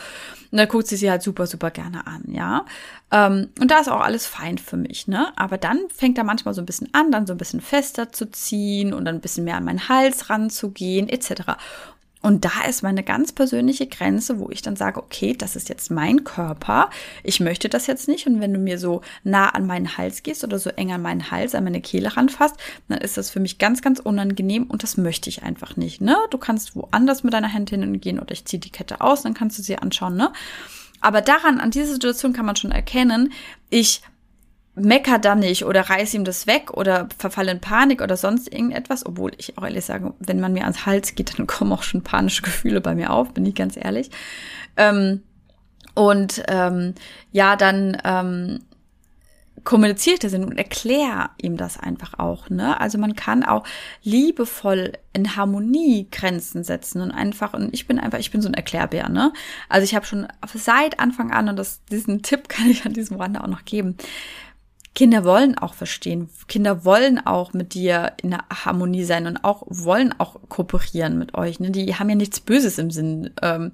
Und 0.51 0.57
da 0.57 0.65
guckt 0.65 0.87
sie 0.87 0.95
sie 0.95 1.09
halt 1.09 1.21
super, 1.21 1.47
super 1.47 1.71
gerne 1.71 2.07
an, 2.07 2.23
ja. 2.27 2.65
Ähm, 3.11 3.49
und 3.59 3.71
da 3.71 3.79
ist 3.79 3.89
auch 3.89 4.01
alles 4.01 4.25
fein 4.25 4.57
für 4.57 4.77
mich, 4.77 5.07
ne? 5.07 5.33
Aber 5.35 5.57
dann 5.57 5.79
fängt 5.89 6.17
er 6.17 6.23
manchmal 6.23 6.53
so 6.53 6.61
ein 6.61 6.65
bisschen 6.65 6.89
an, 6.93 7.11
dann 7.11 7.27
so 7.27 7.33
ein 7.33 7.37
bisschen 7.37 7.61
fester 7.61 8.11
zu 8.11 8.29
ziehen 8.31 8.93
und 8.93 9.05
dann 9.05 9.15
ein 9.15 9.21
bisschen 9.21 9.45
mehr 9.45 9.57
an 9.57 9.65
meinen 9.65 9.89
Hals 9.89 10.29
ranzugehen, 10.29 11.09
etc. 11.09 11.57
Und 12.23 12.45
da 12.45 12.63
ist 12.69 12.83
meine 12.83 13.03
ganz 13.03 13.33
persönliche 13.33 13.85
Grenze, 13.85 14.39
wo 14.39 14.49
ich 14.49 14.61
dann 14.61 14.77
sage, 14.77 14.97
okay, 15.01 15.35
das 15.37 15.57
ist 15.57 15.67
jetzt 15.67 15.91
mein 15.91 16.23
Körper. 16.23 16.89
Ich 17.21 17.41
möchte 17.41 17.67
das 17.67 17.85
jetzt 17.85 18.07
nicht. 18.07 18.25
Und 18.27 18.39
wenn 18.39 18.53
du 18.53 18.59
mir 18.59 18.79
so 18.79 19.01
nah 19.25 19.49
an 19.49 19.67
meinen 19.67 19.97
Hals 19.97 20.23
gehst 20.23 20.45
oder 20.45 20.57
so 20.57 20.69
eng 20.69 20.93
an 20.93 21.01
meinen 21.01 21.31
Hals, 21.31 21.53
an 21.53 21.65
meine 21.65 21.81
Kehle 21.81 22.15
ranfasst, 22.15 22.55
dann 22.87 22.99
ist 22.99 23.17
das 23.17 23.29
für 23.29 23.41
mich 23.41 23.57
ganz, 23.57 23.81
ganz 23.81 23.99
unangenehm 23.99 24.63
und 24.63 24.83
das 24.83 24.95
möchte 24.95 25.29
ich 25.29 25.43
einfach 25.43 25.75
nicht. 25.75 25.99
Ne? 25.99 26.15
Du 26.29 26.37
kannst 26.37 26.77
woanders 26.77 27.23
mit 27.23 27.33
deiner 27.33 27.51
Hand 27.51 27.71
hingehen 27.71 28.19
oder 28.19 28.31
ich 28.31 28.45
ziehe 28.45 28.59
die 28.59 28.71
Kette 28.71 29.01
aus, 29.01 29.23
dann 29.23 29.33
kannst 29.33 29.59
du 29.59 29.61
sie 29.61 29.77
anschauen. 29.77 30.15
Ne? 30.15 30.31
Aber 31.01 31.19
daran, 31.19 31.59
an 31.59 31.71
dieser 31.71 31.91
Situation 31.91 32.31
kann 32.31 32.45
man 32.45 32.55
schon 32.55 32.71
erkennen, 32.71 33.33
ich 33.69 34.01
mecker 34.75 35.19
dann 35.19 35.39
nicht 35.39 35.65
oder 35.65 35.81
reiß 35.81 36.13
ihm 36.15 36.25
das 36.25 36.47
weg 36.47 36.71
oder 36.71 37.07
verfalle 37.17 37.51
in 37.51 37.61
Panik 37.61 38.01
oder 38.01 38.17
sonst 38.17 38.51
irgendetwas, 38.51 39.05
obwohl 39.05 39.31
ich 39.37 39.57
auch 39.57 39.63
ehrlich 39.63 39.85
sage, 39.85 40.13
wenn 40.19 40.39
man 40.39 40.53
mir 40.53 40.63
ans 40.63 40.85
Hals 40.85 41.15
geht, 41.15 41.37
dann 41.37 41.47
kommen 41.47 41.71
auch 41.71 41.83
schon 41.83 42.01
panische 42.01 42.41
Gefühle 42.41 42.81
bei 42.81 42.95
mir 42.95 43.11
auf, 43.11 43.33
bin 43.33 43.45
ich 43.45 43.55
ganz 43.55 43.77
ehrlich. 43.77 44.09
Ähm, 44.75 45.21
und 45.93 46.43
ähm, 46.47 46.95
ja, 47.31 47.55
dann 47.55 47.97
ähm, 48.03 48.61
kommuniziert 49.63 50.23
er 50.23 50.33
und 50.33 50.57
erklär 50.57 51.29
ihm 51.37 51.55
das 51.55 51.79
einfach 51.79 52.19
auch. 52.19 52.49
Ne? 52.49 52.79
Also 52.81 52.97
man 52.97 53.15
kann 53.15 53.43
auch 53.43 53.65
liebevoll 54.01 54.93
in 55.13 55.35
Harmonie 55.35 56.07
Grenzen 56.11 56.63
setzen 56.63 57.01
und 57.01 57.11
einfach, 57.11 57.53
und 57.53 57.73
ich 57.73 57.87
bin 57.87 57.99
einfach, 57.99 58.19
ich 58.19 58.31
bin 58.31 58.41
so 58.41 58.49
ein 58.49 58.55
Erklärbär, 58.55 59.09
ne? 59.09 59.31
Also 59.69 59.85
ich 59.85 59.95
habe 59.95 60.05
schon 60.05 60.27
seit 60.53 60.99
Anfang 60.99 61.31
an, 61.31 61.47
und 61.47 61.55
das, 61.57 61.85
diesen 61.85 62.23
Tipp 62.23 62.49
kann 62.49 62.69
ich 62.69 62.85
an 62.85 62.93
diesem 62.93 63.17
Rande 63.17 63.43
auch 63.43 63.47
noch 63.47 63.63
geben, 63.63 63.95
Kinder 64.95 65.23
wollen 65.23 65.57
auch 65.57 65.73
verstehen. 65.73 66.29
Kinder 66.47 66.85
wollen 66.85 67.25
auch 67.25 67.53
mit 67.53 67.73
dir 67.73 68.13
in 68.21 68.37
Harmonie 68.37 69.03
sein 69.03 69.25
und 69.25 69.43
auch 69.43 69.63
wollen 69.67 70.13
auch 70.19 70.39
kooperieren 70.49 71.17
mit 71.17 71.33
euch. 71.33 71.59
Ne? 71.59 71.71
Die 71.71 71.95
haben 71.95 72.09
ja 72.09 72.15
nichts 72.15 72.39
Böses 72.39 72.77
im 72.77 72.91
Sinn. 72.91 73.31
Ähm, 73.41 73.71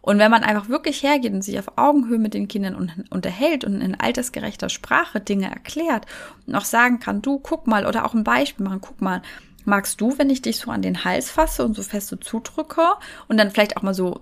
Und 0.00 0.18
wenn 0.18 0.30
man 0.30 0.44
einfach 0.44 0.68
wirklich 0.68 1.02
hergeht 1.02 1.32
und 1.32 1.42
sich 1.42 1.58
auf 1.58 1.76
Augenhöhe 1.76 2.18
mit 2.18 2.32
den 2.32 2.46
Kindern 2.46 2.76
un 2.76 2.92
unterhält 3.10 3.64
und 3.64 3.80
in 3.80 3.94
altersgerechter 3.94 4.68
Sprache 4.68 5.20
Dinge 5.20 5.50
erklärt 5.50 6.06
und 6.46 6.54
auch 6.54 6.64
sagen 6.64 7.00
kann, 7.00 7.22
du 7.22 7.40
guck 7.40 7.66
mal 7.66 7.86
oder 7.86 8.04
auch 8.04 8.14
ein 8.14 8.22
Beispiel 8.22 8.64
machen, 8.64 8.80
guck 8.80 9.00
mal, 9.00 9.22
magst 9.64 10.00
du, 10.00 10.16
wenn 10.16 10.30
ich 10.30 10.42
dich 10.42 10.58
so 10.58 10.70
an 10.70 10.82
den 10.82 11.04
Hals 11.04 11.30
fasse 11.30 11.64
und 11.64 11.74
so 11.74 11.82
fest 11.82 12.06
so 12.06 12.16
zudrücke 12.16 12.82
und 13.26 13.36
dann 13.36 13.50
vielleicht 13.50 13.76
auch 13.76 13.82
mal 13.82 13.94
so 13.94 14.20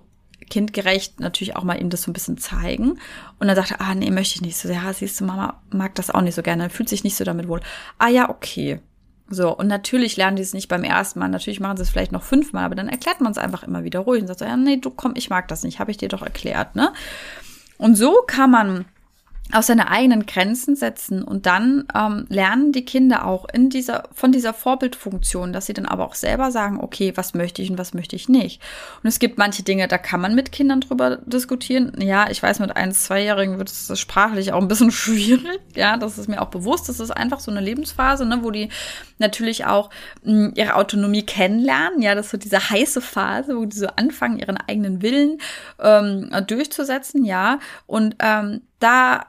kindgerecht 0.49 1.19
natürlich 1.19 1.55
auch 1.55 1.63
mal 1.63 1.79
ihm 1.79 1.89
das 1.89 2.03
so 2.03 2.11
ein 2.11 2.13
bisschen 2.13 2.37
zeigen. 2.37 2.99
Und 3.39 3.47
dann 3.47 3.55
sagt 3.55 3.71
er, 3.71 3.81
ah, 3.81 3.95
nee, 3.95 4.11
möchte 4.11 4.35
ich 4.35 4.41
nicht 4.41 4.57
so. 4.57 4.69
Ja, 4.69 4.91
siehst 4.93 5.19
du, 5.19 5.25
Mama 5.25 5.61
mag 5.71 5.95
das 5.95 6.09
auch 6.09 6.21
nicht 6.21 6.35
so 6.35 6.41
gerne, 6.41 6.69
fühlt 6.69 6.89
sich 6.89 7.03
nicht 7.03 7.15
so 7.15 7.23
damit 7.23 7.47
wohl. 7.47 7.61
Ah 7.97 8.09
ja, 8.09 8.29
okay. 8.29 8.79
So, 9.27 9.55
und 9.55 9.67
natürlich 9.67 10.17
lernen 10.17 10.37
die 10.37 10.43
es 10.43 10.53
nicht 10.53 10.67
beim 10.67 10.83
ersten 10.83 11.19
Mal. 11.19 11.29
Natürlich 11.29 11.59
machen 11.59 11.77
sie 11.77 11.83
es 11.83 11.89
vielleicht 11.89 12.11
noch 12.11 12.23
fünfmal, 12.23 12.65
aber 12.65 12.75
dann 12.75 12.89
erklärt 12.89 13.21
man 13.21 13.31
es 13.31 13.39
einfach 13.39 13.63
immer 13.63 13.83
wieder 13.83 14.01
ruhig 14.01 14.21
und 14.21 14.27
sagt 14.27 14.39
so, 14.39 14.45
ja, 14.45 14.55
nee, 14.55 14.77
du 14.77 14.91
komm, 14.91 15.13
ich 15.15 15.29
mag 15.29 15.47
das 15.47 15.63
nicht, 15.63 15.79
habe 15.79 15.91
ich 15.91 15.97
dir 15.97 16.09
doch 16.09 16.21
erklärt, 16.21 16.75
ne? 16.75 16.93
Und 17.77 17.95
so 17.95 18.23
kann 18.27 18.51
man 18.51 18.85
auch 19.53 19.61
seine 19.61 19.89
eigenen 19.89 20.25
Grenzen 20.25 20.75
setzen 20.75 21.23
und 21.23 21.45
dann 21.45 21.85
ähm, 21.93 22.25
lernen 22.29 22.71
die 22.71 22.83
Kinder 22.83 23.25
auch 23.25 23.45
in 23.53 23.69
dieser 23.69 24.09
von 24.13 24.31
dieser 24.31 24.53
Vorbildfunktion, 24.53 25.53
dass 25.53 25.67
sie 25.67 25.73
dann 25.73 25.85
aber 25.85 26.05
auch 26.05 26.15
selber 26.15 26.51
sagen, 26.51 26.79
okay, 26.81 27.13
was 27.15 27.35
möchte 27.35 27.61
ich 27.61 27.69
und 27.69 27.77
was 27.77 27.93
möchte 27.93 28.15
ich 28.15 28.27
nicht. 28.27 28.59
Und 29.03 29.07
es 29.07 29.19
gibt 29.19 29.37
manche 29.37 29.61
Dinge, 29.61 29.87
da 29.87 29.99
kann 29.99 30.19
man 30.19 30.33
mit 30.33 30.51
Kindern 30.51 30.81
drüber 30.81 31.17
diskutieren. 31.25 31.93
Ja, 31.99 32.29
ich 32.31 32.41
weiß, 32.41 32.59
mit 32.59 32.75
eins, 32.75 33.03
zweijährigen 33.03 33.59
wird 33.59 33.69
es 33.69 33.99
sprachlich 33.99 34.51
auch 34.51 34.61
ein 34.61 34.67
bisschen 34.67 34.91
schwierig. 34.91 35.61
Ja, 35.75 35.97
das 35.97 36.17
ist 36.17 36.27
mir 36.27 36.41
auch 36.41 36.49
bewusst. 36.49 36.89
Das 36.89 36.99
ist 36.99 37.11
einfach 37.11 37.39
so 37.39 37.51
eine 37.51 37.61
Lebensphase, 37.61 38.25
ne, 38.25 38.39
wo 38.41 38.49
die 38.49 38.69
natürlich 39.19 39.65
auch 39.65 39.91
mh, 40.23 40.31
hm, 40.31 40.53
ihre 40.55 40.75
Autonomie 40.75 41.23
kennenlernen. 41.23 42.01
Ja, 42.01 42.15
das 42.15 42.25
ist 42.25 42.31
so 42.31 42.37
diese 42.37 42.69
heiße 42.71 42.99
Phase, 42.99 43.55
wo 43.55 43.65
die 43.65 43.77
so 43.77 43.87
anfangen, 43.95 44.39
ihren 44.39 44.57
eigenen 44.57 45.03
Willen 45.03 45.37
ähm, 45.79 46.31
durchzusetzen. 46.47 47.25
Ja, 47.25 47.59
und 47.85 48.15
ähm, 48.19 48.61
da 48.79 49.25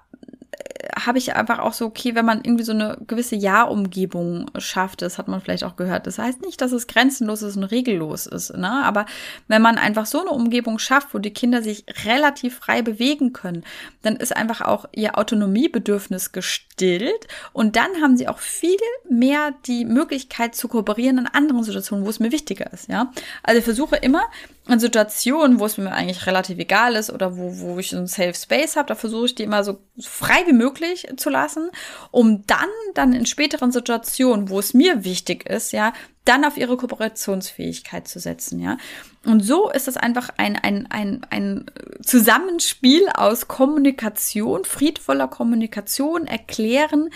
habe 0.98 1.18
ich 1.18 1.34
einfach 1.34 1.58
auch 1.58 1.72
so, 1.72 1.86
okay, 1.86 2.14
wenn 2.14 2.24
man 2.24 2.40
irgendwie 2.42 2.64
so 2.64 2.72
eine 2.72 2.98
gewisse 3.06 3.36
Ja-Umgebung 3.36 4.50
schafft, 4.58 5.02
das 5.02 5.18
hat 5.18 5.28
man 5.28 5.40
vielleicht 5.40 5.64
auch 5.64 5.76
gehört. 5.76 6.06
Das 6.06 6.18
heißt 6.18 6.42
nicht, 6.42 6.60
dass 6.60 6.72
es 6.72 6.86
grenzenlos 6.86 7.42
ist 7.42 7.56
und 7.56 7.64
regellos 7.64 8.26
ist, 8.26 8.56
ne? 8.56 8.70
Aber 8.84 9.06
wenn 9.48 9.62
man 9.62 9.78
einfach 9.78 10.06
so 10.06 10.20
eine 10.20 10.30
Umgebung 10.30 10.78
schafft, 10.78 11.14
wo 11.14 11.18
die 11.18 11.32
Kinder 11.32 11.62
sich 11.62 11.84
relativ 12.04 12.56
frei 12.58 12.82
bewegen 12.82 13.32
können, 13.32 13.64
dann 14.02 14.16
ist 14.16 14.34
einfach 14.34 14.60
auch 14.60 14.86
ihr 14.92 15.18
Autonomiebedürfnis 15.18 16.32
gestillt 16.32 17.28
und 17.52 17.76
dann 17.76 18.02
haben 18.02 18.16
sie 18.16 18.28
auch 18.28 18.38
viel 18.38 18.76
mehr 19.08 19.54
die 19.66 19.84
Möglichkeit 19.84 20.54
zu 20.54 20.68
kooperieren 20.68 21.18
in 21.18 21.26
anderen 21.26 21.62
Situationen, 21.62 22.04
wo 22.04 22.10
es 22.10 22.20
mir 22.20 22.32
wichtiger 22.32 22.72
ist, 22.72 22.88
ja? 22.88 23.12
Also 23.42 23.58
ich 23.58 23.64
versuche 23.64 23.96
immer 23.96 24.22
in 24.68 24.80
Situationen, 24.80 25.60
wo 25.60 25.66
es 25.66 25.78
mir 25.78 25.92
eigentlich 25.92 26.26
relativ 26.26 26.58
egal 26.58 26.96
ist 26.96 27.10
oder 27.10 27.36
wo, 27.36 27.58
wo 27.58 27.78
ich 27.78 27.94
einen 27.94 28.08
Safe 28.08 28.34
Space 28.34 28.76
habe, 28.76 28.88
da 28.88 28.94
versuche 28.94 29.26
ich 29.26 29.34
die 29.34 29.44
immer 29.44 29.62
so 29.62 29.78
frei 30.00 30.44
wie 30.46 30.52
möglich 30.52 31.06
zu 31.16 31.30
lassen, 31.30 31.70
um 32.10 32.44
dann, 32.46 32.68
dann 32.94 33.12
in 33.12 33.26
späteren 33.26 33.70
Situationen, 33.70 34.48
wo 34.48 34.58
es 34.58 34.74
mir 34.74 35.04
wichtig 35.04 35.48
ist, 35.48 35.72
ja, 35.72 35.92
dann 36.24 36.44
auf 36.44 36.56
ihre 36.56 36.76
Kooperationsfähigkeit 36.76 38.08
zu 38.08 38.18
setzen, 38.18 38.58
ja. 38.58 38.76
Und 39.24 39.40
so 39.40 39.70
ist 39.70 39.86
es 39.86 39.96
einfach 39.96 40.30
ein, 40.36 40.56
ein, 40.56 40.86
ein, 40.90 41.24
ein 41.30 41.66
Zusammenspiel 42.02 43.08
aus 43.14 43.46
Kommunikation, 43.48 44.64
friedvoller 44.64 45.28
Kommunikation, 45.28 46.26
erklären, 46.26 47.10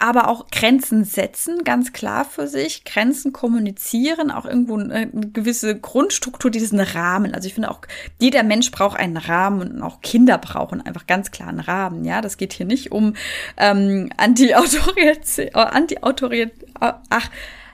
aber 0.00 0.28
auch 0.28 0.48
Grenzen 0.50 1.04
setzen, 1.04 1.62
ganz 1.62 1.92
klar 1.92 2.24
für 2.24 2.48
sich, 2.48 2.84
Grenzen 2.84 3.32
kommunizieren, 3.32 4.30
auch 4.30 4.46
irgendwo 4.46 4.76
eine, 4.78 5.08
gewisse 5.08 5.78
Grundstruktur, 5.78 6.50
diesen 6.50 6.80
Rahmen. 6.80 7.34
Also 7.34 7.46
ich 7.46 7.54
finde 7.54 7.70
auch, 7.70 7.80
jeder 8.18 8.42
Mensch 8.42 8.70
braucht 8.70 8.98
einen 8.98 9.18
Rahmen 9.18 9.60
und 9.60 9.82
auch 9.82 10.00
Kinder 10.00 10.38
brauchen 10.38 10.80
einfach 10.80 11.06
ganz 11.06 11.30
klar 11.30 11.50
einen 11.50 11.60
Rahmen. 11.60 12.04
Ja, 12.04 12.22
das 12.22 12.38
geht 12.38 12.54
hier 12.54 12.66
nicht 12.66 12.92
um 12.92 13.14
ähm, 13.58 14.10
Anti-Autorität, 14.16 15.54
Anti-Autorität, 15.54 16.52
ach, 16.80 17.30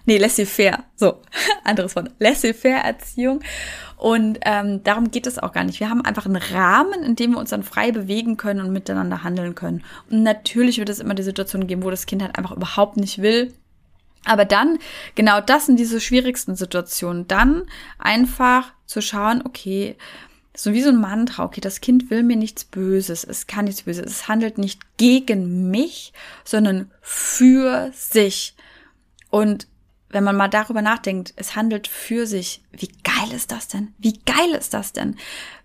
nee, 0.06 0.18
laissez-faire, 0.18 0.84
so, 0.94 1.20
anderes 1.64 1.94
Wort, 1.94 2.12
laissez-faire-Erziehung. 2.18 3.40
Und 3.96 4.38
ähm, 4.44 4.82
darum 4.84 5.10
geht 5.10 5.26
es 5.26 5.38
auch 5.38 5.52
gar 5.52 5.64
nicht. 5.64 5.80
Wir 5.80 5.88
haben 5.88 6.04
einfach 6.04 6.26
einen 6.26 6.36
Rahmen, 6.36 7.02
in 7.02 7.16
dem 7.16 7.32
wir 7.32 7.38
uns 7.38 7.50
dann 7.50 7.62
frei 7.62 7.92
bewegen 7.92 8.36
können 8.36 8.60
und 8.60 8.72
miteinander 8.72 9.24
handeln 9.24 9.54
können. 9.54 9.84
Und 10.10 10.22
natürlich 10.22 10.78
wird 10.78 10.88
es 10.88 10.98
immer 10.98 11.14
die 11.14 11.22
Situation 11.22 11.66
geben, 11.66 11.82
wo 11.82 11.90
das 11.90 12.06
Kind 12.06 12.22
halt 12.22 12.36
einfach 12.36 12.52
überhaupt 12.52 12.96
nicht 12.96 13.22
will. 13.22 13.54
Aber 14.24 14.44
dann, 14.44 14.78
genau 15.14 15.40
das 15.40 15.66
sind 15.66 15.78
diese 15.78 16.00
schwierigsten 16.00 16.56
Situationen. 16.56 17.26
Dann 17.28 17.62
einfach 17.98 18.72
zu 18.84 19.00
schauen, 19.00 19.42
okay, 19.46 19.96
so 20.54 20.72
wie 20.72 20.82
so 20.82 20.88
ein 20.88 21.00
Mantra, 21.00 21.44
okay, 21.44 21.60
das 21.60 21.80
Kind 21.80 22.10
will 22.10 22.22
mir 22.22 22.36
nichts 22.36 22.64
Böses, 22.64 23.24
es 23.24 23.46
kann 23.46 23.66
nichts 23.66 23.82
Böses, 23.82 24.06
es 24.06 24.28
handelt 24.28 24.58
nicht 24.58 24.80
gegen 24.96 25.70
mich, 25.70 26.12
sondern 26.44 26.90
für 27.02 27.90
sich. 27.94 28.54
Und 29.30 29.68
wenn 30.08 30.24
man 30.24 30.36
mal 30.36 30.48
darüber 30.48 30.82
nachdenkt, 30.82 31.34
es 31.36 31.56
handelt 31.56 31.88
für 31.88 32.26
sich. 32.26 32.62
Wie 32.72 32.90
geil 33.02 33.32
ist 33.34 33.52
das 33.52 33.68
denn? 33.68 33.94
Wie 33.98 34.18
geil 34.24 34.50
ist 34.58 34.74
das 34.74 34.92
denn? 34.92 35.16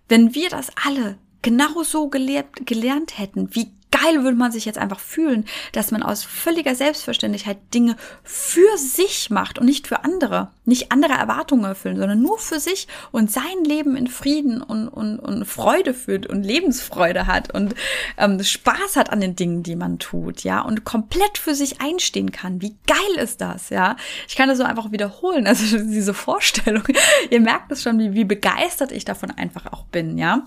Wenn 0.08 0.34
wir 0.34 0.50
das 0.50 0.70
alle 0.84 1.18
genau 1.42 1.82
so 1.82 2.08
gelehrt, 2.08 2.66
gelernt 2.66 3.18
hätten, 3.18 3.54
wie 3.54 3.72
geil 3.92 4.24
würde 4.24 4.36
man 4.36 4.50
sich 4.50 4.64
jetzt 4.64 4.78
einfach 4.78 4.98
fühlen, 4.98 5.44
dass 5.72 5.92
man 5.92 6.02
aus 6.02 6.24
völliger 6.24 6.74
Selbstverständlichkeit 6.74 7.58
Dinge 7.72 7.96
für 8.24 8.76
sich 8.76 9.30
macht 9.30 9.58
und 9.58 9.66
nicht 9.66 9.86
für 9.86 10.04
andere. 10.04 10.50
Nicht 10.64 10.90
andere 10.90 11.12
Erwartungen 11.12 11.64
erfüllen, 11.64 11.98
sondern 11.98 12.20
nur 12.20 12.38
für 12.38 12.58
sich 12.58 12.88
und 13.12 13.30
sein 13.30 13.64
Leben 13.64 13.96
in 13.96 14.06
Frieden 14.08 14.62
und, 14.62 14.88
und, 14.88 15.18
und 15.18 15.44
Freude 15.44 15.94
führt 15.94 16.26
und 16.26 16.42
Lebensfreude 16.42 17.26
hat 17.26 17.54
und 17.54 17.74
ähm, 18.16 18.42
Spaß 18.42 18.96
hat 18.96 19.10
an 19.10 19.20
den 19.20 19.36
Dingen, 19.36 19.62
die 19.62 19.76
man 19.76 19.98
tut, 19.98 20.42
ja, 20.42 20.62
und 20.62 20.84
komplett 20.84 21.38
für 21.38 21.54
sich 21.54 21.80
einstehen 21.80 22.32
kann. 22.32 22.62
Wie 22.62 22.76
geil 22.86 23.22
ist 23.22 23.40
das, 23.40 23.70
ja? 23.70 23.96
Ich 24.26 24.36
kann 24.36 24.48
das 24.48 24.58
so 24.58 24.64
einfach 24.64 24.90
wiederholen, 24.92 25.46
also 25.46 25.76
diese 25.78 26.14
Vorstellung. 26.14 26.84
Ihr 27.30 27.40
merkt 27.40 27.70
es 27.70 27.82
schon, 27.82 27.98
wie, 27.98 28.14
wie 28.14 28.24
begeistert 28.24 28.92
ich 28.92 29.04
davon 29.04 29.30
einfach 29.30 29.66
auch 29.72 29.84
bin, 29.84 30.16
ja. 30.16 30.46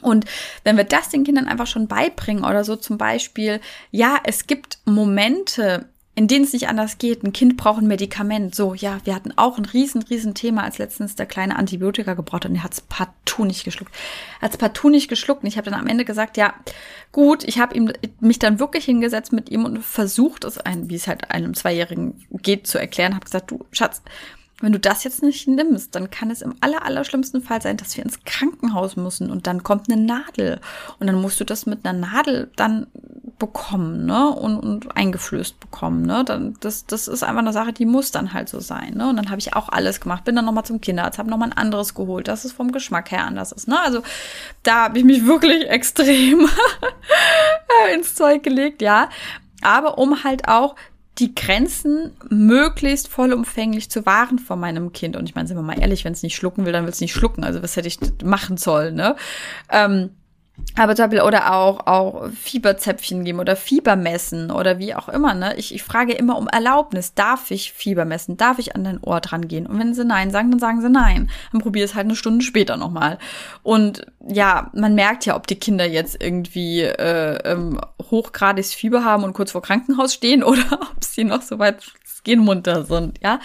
Und 0.00 0.24
wenn 0.64 0.76
wir 0.76 0.84
das 0.84 1.08
den 1.08 1.24
Kindern 1.24 1.48
einfach 1.48 1.66
schon 1.66 1.88
beibringen 1.88 2.44
oder 2.44 2.64
so 2.64 2.76
zum 2.76 2.98
Beispiel, 2.98 3.60
ja, 3.90 4.18
es 4.24 4.46
gibt 4.46 4.78
Momente, 4.84 5.86
in 6.16 6.28
denen 6.28 6.44
es 6.44 6.52
nicht 6.52 6.68
anders 6.68 6.98
geht. 6.98 7.24
Ein 7.24 7.32
Kind 7.32 7.56
braucht 7.56 7.82
ein 7.82 7.88
Medikament. 7.88 8.54
So, 8.54 8.74
ja, 8.74 8.98
wir 9.04 9.14
hatten 9.14 9.36
auch 9.36 9.58
ein 9.58 9.64
riesen, 9.64 10.02
riesen 10.02 10.34
Thema, 10.34 10.62
als 10.62 10.78
letztens 10.78 11.16
der 11.16 11.26
kleine 11.26 11.56
Antibiotika 11.56 12.14
gebraucht 12.14 12.44
hat 12.44 12.50
und 12.50 12.56
er 12.56 12.64
hat 12.64 12.72
es 12.72 12.80
partout 12.82 13.44
nicht 13.44 13.64
geschluckt. 13.64 13.92
Hat 14.40 14.52
es 14.52 14.56
partout 14.56 14.90
nicht 14.90 15.08
geschluckt 15.08 15.42
und 15.42 15.48
ich 15.48 15.56
habe 15.56 15.70
dann 15.70 15.80
am 15.80 15.88
Ende 15.88 16.04
gesagt, 16.04 16.36
ja, 16.36 16.54
gut, 17.10 17.42
ich 17.42 17.58
habe 17.58 17.74
ihm 17.74 17.92
mich 18.20 18.38
dann 18.38 18.60
wirklich 18.60 18.84
hingesetzt 18.84 19.32
mit 19.32 19.50
ihm 19.50 19.64
und 19.64 19.84
versucht 19.84 20.44
es, 20.44 20.58
ein, 20.58 20.88
wie 20.88 20.94
es 20.94 21.08
halt 21.08 21.30
einem 21.32 21.54
Zweijährigen 21.54 22.24
geht, 22.30 22.68
zu 22.68 22.78
erklären. 22.78 23.14
Habe 23.14 23.24
gesagt, 23.24 23.50
du 23.50 23.64
Schatz, 23.72 24.00
wenn 24.64 24.72
du 24.72 24.80
das 24.80 25.04
jetzt 25.04 25.22
nicht 25.22 25.46
nimmst, 25.46 25.94
dann 25.94 26.10
kann 26.10 26.30
es 26.30 26.40
im 26.40 26.54
aller, 26.60 26.84
aller 26.84 27.04
schlimmsten 27.04 27.42
Fall 27.42 27.60
sein, 27.60 27.76
dass 27.76 27.96
wir 27.96 28.04
ins 28.04 28.24
Krankenhaus 28.24 28.96
müssen 28.96 29.30
und 29.30 29.46
dann 29.46 29.62
kommt 29.62 29.90
eine 29.90 30.00
Nadel. 30.00 30.58
Und 30.98 31.06
dann 31.06 31.20
musst 31.20 31.38
du 31.38 31.44
das 31.44 31.66
mit 31.66 31.84
einer 31.84 31.98
Nadel 31.98 32.50
dann 32.56 32.86
bekommen, 33.38 34.06
ne, 34.06 34.30
und, 34.30 34.58
und 34.60 34.96
eingeflößt 34.96 35.58
bekommen, 35.60 36.06
ne, 36.06 36.24
dann, 36.24 36.56
das, 36.60 36.86
das 36.86 37.08
ist 37.08 37.22
einfach 37.24 37.40
eine 37.40 37.52
Sache, 37.52 37.72
die 37.72 37.84
muss 37.84 38.10
dann 38.10 38.32
halt 38.32 38.48
so 38.48 38.60
sein, 38.60 38.94
ne, 38.94 39.08
und 39.08 39.16
dann 39.16 39.28
habe 39.28 39.40
ich 39.40 39.54
auch 39.54 39.68
alles 39.68 40.00
gemacht, 40.00 40.24
bin 40.24 40.36
dann 40.36 40.44
nochmal 40.44 40.64
zum 40.64 40.80
Kinderarzt, 40.80 41.18
habe 41.18 41.30
nochmal 41.30 41.50
ein 41.50 41.56
anderes 41.56 41.94
geholt, 41.94 42.28
dass 42.28 42.44
es 42.44 42.52
vom 42.52 42.70
Geschmack 42.70 43.10
her 43.10 43.24
anders 43.24 43.50
ist, 43.50 43.66
ne, 43.66 43.80
also 43.80 44.02
da 44.62 44.84
habe 44.84 44.98
ich 44.98 45.04
mich 45.04 45.26
wirklich 45.26 45.64
extrem 45.68 46.48
ins 47.94 48.14
Zeug 48.14 48.44
gelegt, 48.44 48.80
ja, 48.82 49.08
aber 49.62 49.98
um 49.98 50.22
halt 50.22 50.46
auch 50.48 50.76
die 51.18 51.34
Grenzen 51.34 52.10
möglichst 52.28 53.08
vollumfänglich 53.08 53.88
zu 53.88 54.04
wahren 54.04 54.38
vor 54.38 54.56
meinem 54.56 54.92
Kind. 54.92 55.16
Und 55.16 55.28
ich 55.28 55.34
meine, 55.34 55.46
sind 55.46 55.56
wir 55.56 55.62
mal 55.62 55.78
ehrlich, 55.78 56.04
wenn 56.04 56.12
es 56.12 56.22
nicht 56.22 56.34
schlucken 56.34 56.66
will, 56.66 56.72
dann 56.72 56.84
will 56.84 56.92
es 56.92 57.00
nicht 57.00 57.12
schlucken. 57.12 57.44
Also 57.44 57.62
was 57.62 57.76
hätte 57.76 57.88
ich 57.88 57.98
machen 58.24 58.56
sollen, 58.56 58.96
ne? 58.96 59.14
Ähm, 59.70 60.10
aber 60.76 60.94
zum 60.94 61.04
Beispiel, 61.04 61.22
oder 61.22 61.52
auch, 61.52 61.86
auch 61.86 62.28
Fieberzäpfchen 62.30 63.24
geben 63.24 63.40
oder 63.40 63.56
Fieber 63.56 63.96
messen 63.96 64.52
oder 64.52 64.78
wie 64.78 64.94
auch 64.94 65.08
immer, 65.08 65.34
ne? 65.34 65.56
Ich, 65.56 65.74
ich 65.74 65.82
frage 65.82 66.12
immer 66.12 66.38
um 66.38 66.46
Erlaubnis. 66.46 67.14
Darf 67.14 67.50
ich 67.50 67.72
Fieber 67.72 68.04
messen? 68.04 68.36
Darf 68.36 68.58
ich 68.60 68.74
an 68.76 68.84
dein 68.84 69.02
Ohr 69.02 69.20
dran 69.20 69.48
gehen? 69.48 69.66
Und 69.66 69.78
wenn 69.80 69.94
sie 69.94 70.04
Nein 70.04 70.30
sagen, 70.30 70.50
dann 70.50 70.60
sagen 70.60 70.80
sie 70.80 70.88
Nein. 70.88 71.30
Dann 71.50 71.60
probier 71.60 71.84
es 71.84 71.94
halt 71.94 72.04
eine 72.04 72.16
Stunde 72.16 72.44
später 72.44 72.76
nochmal. 72.76 73.18
Und 73.64 74.06
ja, 74.26 74.70
man 74.74 74.94
merkt 74.94 75.26
ja, 75.26 75.34
ob 75.36 75.48
die 75.48 75.58
Kinder 75.58 75.86
jetzt 75.86 76.22
irgendwie 76.22 76.82
äh, 76.82 77.38
ähm, 77.50 77.80
hochgradiges 78.10 78.74
Fieber 78.74 79.04
haben 79.04 79.24
und 79.24 79.32
kurz 79.32 79.52
vor 79.52 79.62
Krankenhaus 79.62 80.14
stehen 80.14 80.44
oder 80.44 80.80
ob 80.80 81.02
sie 81.02 81.24
noch 81.24 81.42
so 81.42 81.58
weit 81.58 81.84
gehen 82.22 82.40
munter 82.40 82.84
sind, 82.84 83.18
ja. 83.22 83.38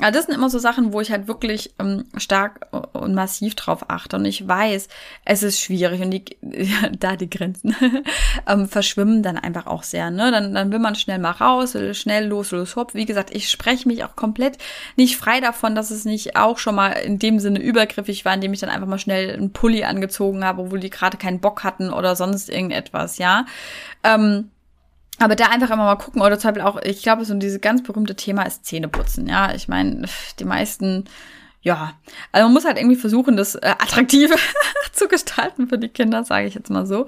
Ja, 0.00 0.10
das 0.10 0.26
sind 0.26 0.34
immer 0.34 0.50
so 0.50 0.58
Sachen, 0.58 0.92
wo 0.92 1.00
ich 1.00 1.12
halt 1.12 1.28
wirklich 1.28 1.72
ähm, 1.78 2.04
stark 2.16 2.66
und 2.94 3.14
massiv 3.14 3.54
drauf 3.54 3.88
achte. 3.88 4.16
Und 4.16 4.24
ich 4.24 4.46
weiß, 4.46 4.88
es 5.24 5.42
ist 5.44 5.60
schwierig 5.60 6.00
und 6.02 6.10
die, 6.10 6.24
ja, 6.42 6.88
da 6.98 7.14
die 7.14 7.30
Grenzen 7.30 7.76
ähm, 8.48 8.68
verschwimmen 8.68 9.22
dann 9.22 9.38
einfach 9.38 9.68
auch 9.68 9.84
sehr. 9.84 10.10
Ne? 10.10 10.32
Dann, 10.32 10.52
dann 10.52 10.72
will 10.72 10.80
man 10.80 10.96
schnell 10.96 11.20
mal 11.20 11.30
raus, 11.30 11.76
schnell 11.92 12.26
los, 12.26 12.50
los, 12.50 12.74
hopp. 12.74 12.94
Wie 12.94 13.06
gesagt, 13.06 13.32
ich 13.32 13.48
spreche 13.48 13.86
mich 13.86 14.02
auch 14.02 14.16
komplett 14.16 14.58
nicht 14.96 15.16
frei 15.16 15.40
davon, 15.40 15.76
dass 15.76 15.92
es 15.92 16.04
nicht 16.04 16.34
auch 16.34 16.58
schon 16.58 16.74
mal 16.74 16.90
in 16.90 17.20
dem 17.20 17.38
Sinne 17.38 17.60
übergriffig 17.60 18.24
war, 18.24 18.34
indem 18.34 18.52
ich 18.52 18.60
dann 18.60 18.70
einfach 18.70 18.88
mal 18.88 18.98
schnell 18.98 19.32
einen 19.32 19.52
Pulli 19.52 19.84
angezogen 19.84 20.44
habe, 20.44 20.62
obwohl 20.62 20.80
die 20.80 20.90
gerade 20.90 21.18
keinen 21.18 21.40
Bock 21.40 21.62
hatten 21.62 21.92
oder 21.92 22.16
sonst 22.16 22.50
irgendetwas, 22.50 23.18
ja. 23.18 23.46
Ähm, 24.02 24.50
aber 25.18 25.36
da 25.36 25.46
einfach 25.46 25.70
immer 25.70 25.84
mal 25.84 25.96
gucken 25.96 26.22
oder 26.22 26.38
zum 26.38 26.50
Beispiel 26.50 26.66
auch, 26.66 26.80
ich 26.82 27.02
glaube, 27.02 27.24
so 27.24 27.34
dieses 27.34 27.60
ganz 27.60 27.82
berühmte 27.82 28.16
Thema 28.16 28.42
ist 28.42 28.64
Zähneputzen. 28.64 29.28
Ja, 29.28 29.54
ich 29.54 29.68
meine, 29.68 30.06
die 30.38 30.44
meisten, 30.44 31.04
ja, 31.62 31.92
also 32.32 32.46
man 32.46 32.52
muss 32.52 32.64
halt 32.64 32.78
irgendwie 32.78 32.96
versuchen, 32.96 33.36
das 33.36 33.54
äh, 33.54 33.74
attraktive 33.78 34.34
zu 34.92 35.08
gestalten 35.08 35.68
für 35.68 35.78
die 35.78 35.88
Kinder, 35.88 36.24
sage 36.24 36.46
ich 36.46 36.54
jetzt 36.54 36.70
mal 36.70 36.86
so. 36.86 37.02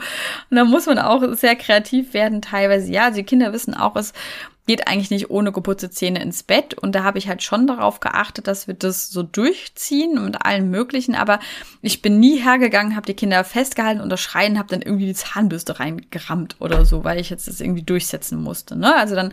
Und 0.51 0.57
da 0.57 0.65
muss 0.65 0.87
man 0.87 0.99
auch 0.99 1.23
sehr 1.35 1.57
kreativ 1.57 2.15
werden 2.15 2.43
teilweise. 2.43 2.91
Ja, 2.91 3.07
also 3.07 3.17
die 3.17 3.25
Kinder 3.25 3.53
wissen 3.53 3.75
auch, 3.75 3.97
es 3.97 4.13
geht 4.67 4.89
eigentlich 4.89 5.11
nicht 5.11 5.31
ohne 5.31 5.53
geputzte 5.53 5.91
Zähne 5.91 6.21
ins 6.21 6.43
Bett. 6.43 6.75
Und 6.75 6.95
da 6.95 7.05
habe 7.05 7.19
ich 7.19 7.29
halt 7.29 7.43
schon 7.43 7.67
darauf 7.67 8.01
geachtet, 8.01 8.47
dass 8.47 8.67
wir 8.67 8.75
das 8.75 9.09
so 9.09 9.23
durchziehen 9.23 10.23
mit 10.25 10.45
allen 10.45 10.71
möglichen. 10.71 11.15
Aber 11.15 11.39
ich 11.83 12.03
bin 12.03 12.19
nie 12.19 12.39
hergegangen, 12.39 12.97
habe 12.97 13.07
die 13.07 13.15
Kinder 13.15 13.45
festgehalten 13.45 14.01
und 14.01 14.11
das 14.11 14.21
Schreien, 14.21 14.59
habe 14.59 14.69
dann 14.69 14.83
irgendwie 14.83 15.07
die 15.07 15.15
Zahnbürste 15.15 15.79
reingerammt 15.79 16.57
oder 16.61 16.85
so, 16.85 17.05
weil 17.05 17.21
ich 17.21 17.31
jetzt 17.31 17.49
das 17.49 17.61
irgendwie 17.61 17.83
durchsetzen 17.83 18.43
musste. 18.43 18.77
Ne? 18.77 18.95
Also 18.95 19.15
dann 19.15 19.33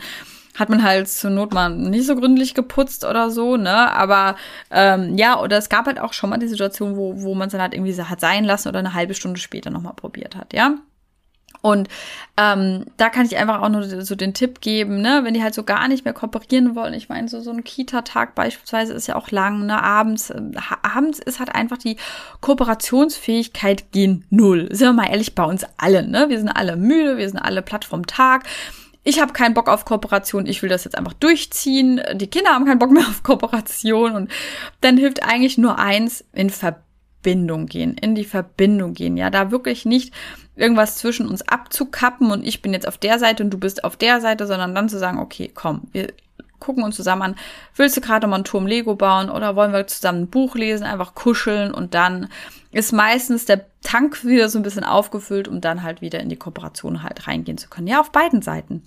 hat 0.56 0.70
man 0.70 0.84
halt 0.84 1.10
zur 1.10 1.32
Not 1.32 1.54
mal 1.54 1.70
nicht 1.70 2.06
so 2.06 2.16
gründlich 2.16 2.54
geputzt 2.54 3.06
oder 3.06 3.32
so, 3.32 3.58
ne? 3.58 3.92
Aber 3.92 4.36
ähm, 4.70 5.18
ja, 5.18 5.40
oder 5.40 5.58
es 5.58 5.70
gab 5.70 5.88
halt 5.88 6.00
auch 6.00 6.14
schon 6.14 6.30
mal 6.30 6.38
die 6.38 6.48
Situation, 6.48 6.96
wo, 6.96 7.22
wo 7.22 7.34
man 7.34 7.48
es 7.48 7.54
dann 7.54 7.62
halt 7.62 7.74
irgendwie 7.74 8.00
hat 8.00 8.20
sein 8.20 8.44
lassen 8.44 8.68
oder 8.68 8.80
eine 8.80 8.94
halbe 8.94 9.16
Stunde 9.16 9.40
später 9.40 9.72
nochmal 9.72 9.94
probiert 9.94 10.36
hat, 10.36 10.54
ja. 10.54 10.76
Und 11.64 11.88
ähm, 12.36 12.84
da 12.98 13.08
kann 13.08 13.26
ich 13.26 13.38
einfach 13.38 13.62
auch 13.62 13.70
nur 13.70 13.84
so 14.04 14.16
den 14.16 14.34
Tipp 14.34 14.60
geben, 14.60 15.02
ne, 15.02 15.22
wenn 15.24 15.34
die 15.34 15.42
halt 15.42 15.54
so 15.54 15.64
gar 15.64 15.88
nicht 15.88 16.04
mehr 16.04 16.14
kooperieren 16.14 16.76
wollen. 16.76 16.94
Ich 16.94 17.08
meine, 17.08 17.30
so, 17.30 17.40
so 17.40 17.52
ein 17.52 17.64
Kita-Tag 17.64 18.36
beispielsweise 18.36 18.92
ist 18.92 19.08
ja 19.08 19.16
auch 19.16 19.32
lang, 19.32 19.66
ne, 19.66 19.82
abends. 19.82 20.30
Äh, 20.30 20.42
abends 20.82 21.20
ist 21.20 21.40
halt 21.40 21.56
einfach 21.56 21.78
die 21.78 21.96
Kooperationsfähigkeit 22.42 23.94
gehen 23.94 24.26
null. 24.30 24.68
Sind 24.72 24.90
wir 24.90 24.94
mal 24.94 25.10
ehrlich, 25.10 25.36
bei 25.36 25.46
uns 25.46 25.66
alle, 25.78 26.06
ne? 26.06 26.26
Wir 26.28 26.38
sind 26.38 26.50
alle 26.50 26.76
müde, 26.76 27.18
wir 27.18 27.30
sind 27.30 27.40
alle 27.40 27.62
platt 27.62 27.86
vom 27.86 28.06
Tag 28.06 28.44
ich 29.04 29.20
habe 29.20 29.34
keinen 29.34 29.54
Bock 29.54 29.68
auf 29.68 29.86
Kooperation, 29.86 30.46
ich 30.46 30.62
will 30.62 30.70
das 30.70 30.86
jetzt 30.86 30.98
einfach 30.98 31.14
durchziehen. 31.14 32.02
Die 32.16 32.28
Kinder 32.28 32.52
haben 32.52 32.66
keinen 32.66 32.80
Bock 32.80 32.92
mehr 32.92 33.04
auf 33.08 33.24
Kooperation 33.24 34.16
und 34.16 34.32
dann 34.82 34.98
hilft 34.98 35.24
eigentlich 35.24 35.58
nur 35.58 35.78
eins, 35.78 36.24
in 36.32 36.50
Verbindung 36.50 37.66
gehen, 37.66 37.96
in 37.98 38.16
die 38.16 38.24
Verbindung 38.24 38.94
gehen. 38.94 39.18
Ja, 39.18 39.30
da 39.30 39.52
wirklich 39.52 39.86
nicht 39.86 40.14
irgendwas 40.56 40.98
zwischen 40.98 41.28
uns 41.28 41.48
abzukappen 41.48 42.32
und 42.32 42.46
ich 42.46 42.62
bin 42.62 42.74
jetzt 42.74 42.88
auf 42.88 42.98
der 42.98 43.20
Seite 43.20 43.44
und 43.44 43.50
du 43.50 43.58
bist 43.58 43.84
auf 43.84 43.98
der 43.98 44.22
Seite, 44.22 44.46
sondern 44.48 44.76
dann 44.76 44.90
zu 44.90 45.00
sagen, 45.00 45.20
okay, 45.20 45.52
komm, 45.54 45.88
wir 45.92 46.14
gucken 46.60 46.84
uns 46.84 46.96
zusammen 46.96 47.22
an, 47.22 47.36
willst 47.76 47.98
du 47.98 48.02
gerade 48.02 48.26
mal 48.28 48.36
einen 48.36 48.46
Turm 48.46 48.68
Lego 48.68 48.96
bauen 48.96 49.30
oder 49.30 49.56
wollen 49.56 49.74
wir 49.74 49.86
zusammen 49.88 50.24
ein 50.24 50.30
Buch 50.30 50.56
lesen, 50.56 50.86
einfach 50.86 51.14
kuscheln 51.14 51.74
und 51.74 51.94
dann 51.94 52.30
ist 52.72 52.94
meistens 52.94 53.46
der 53.46 53.66
Tank 53.82 54.24
wieder 54.24 54.50
so 54.50 54.60
ein 54.60 54.64
bisschen 54.64 54.86
aufgefüllt, 54.86 55.48
um 55.48 55.62
dann 55.62 55.84
halt 55.84 56.02
wieder 56.02 56.20
in 56.20 56.30
die 56.30 56.38
Kooperation 56.38 57.04
halt 57.04 57.28
reingehen 57.28 57.58
zu 57.58 57.70
können. 57.70 57.88
Ja, 57.88 58.00
auf 58.00 58.12
beiden 58.12 58.42
Seiten. 58.42 58.82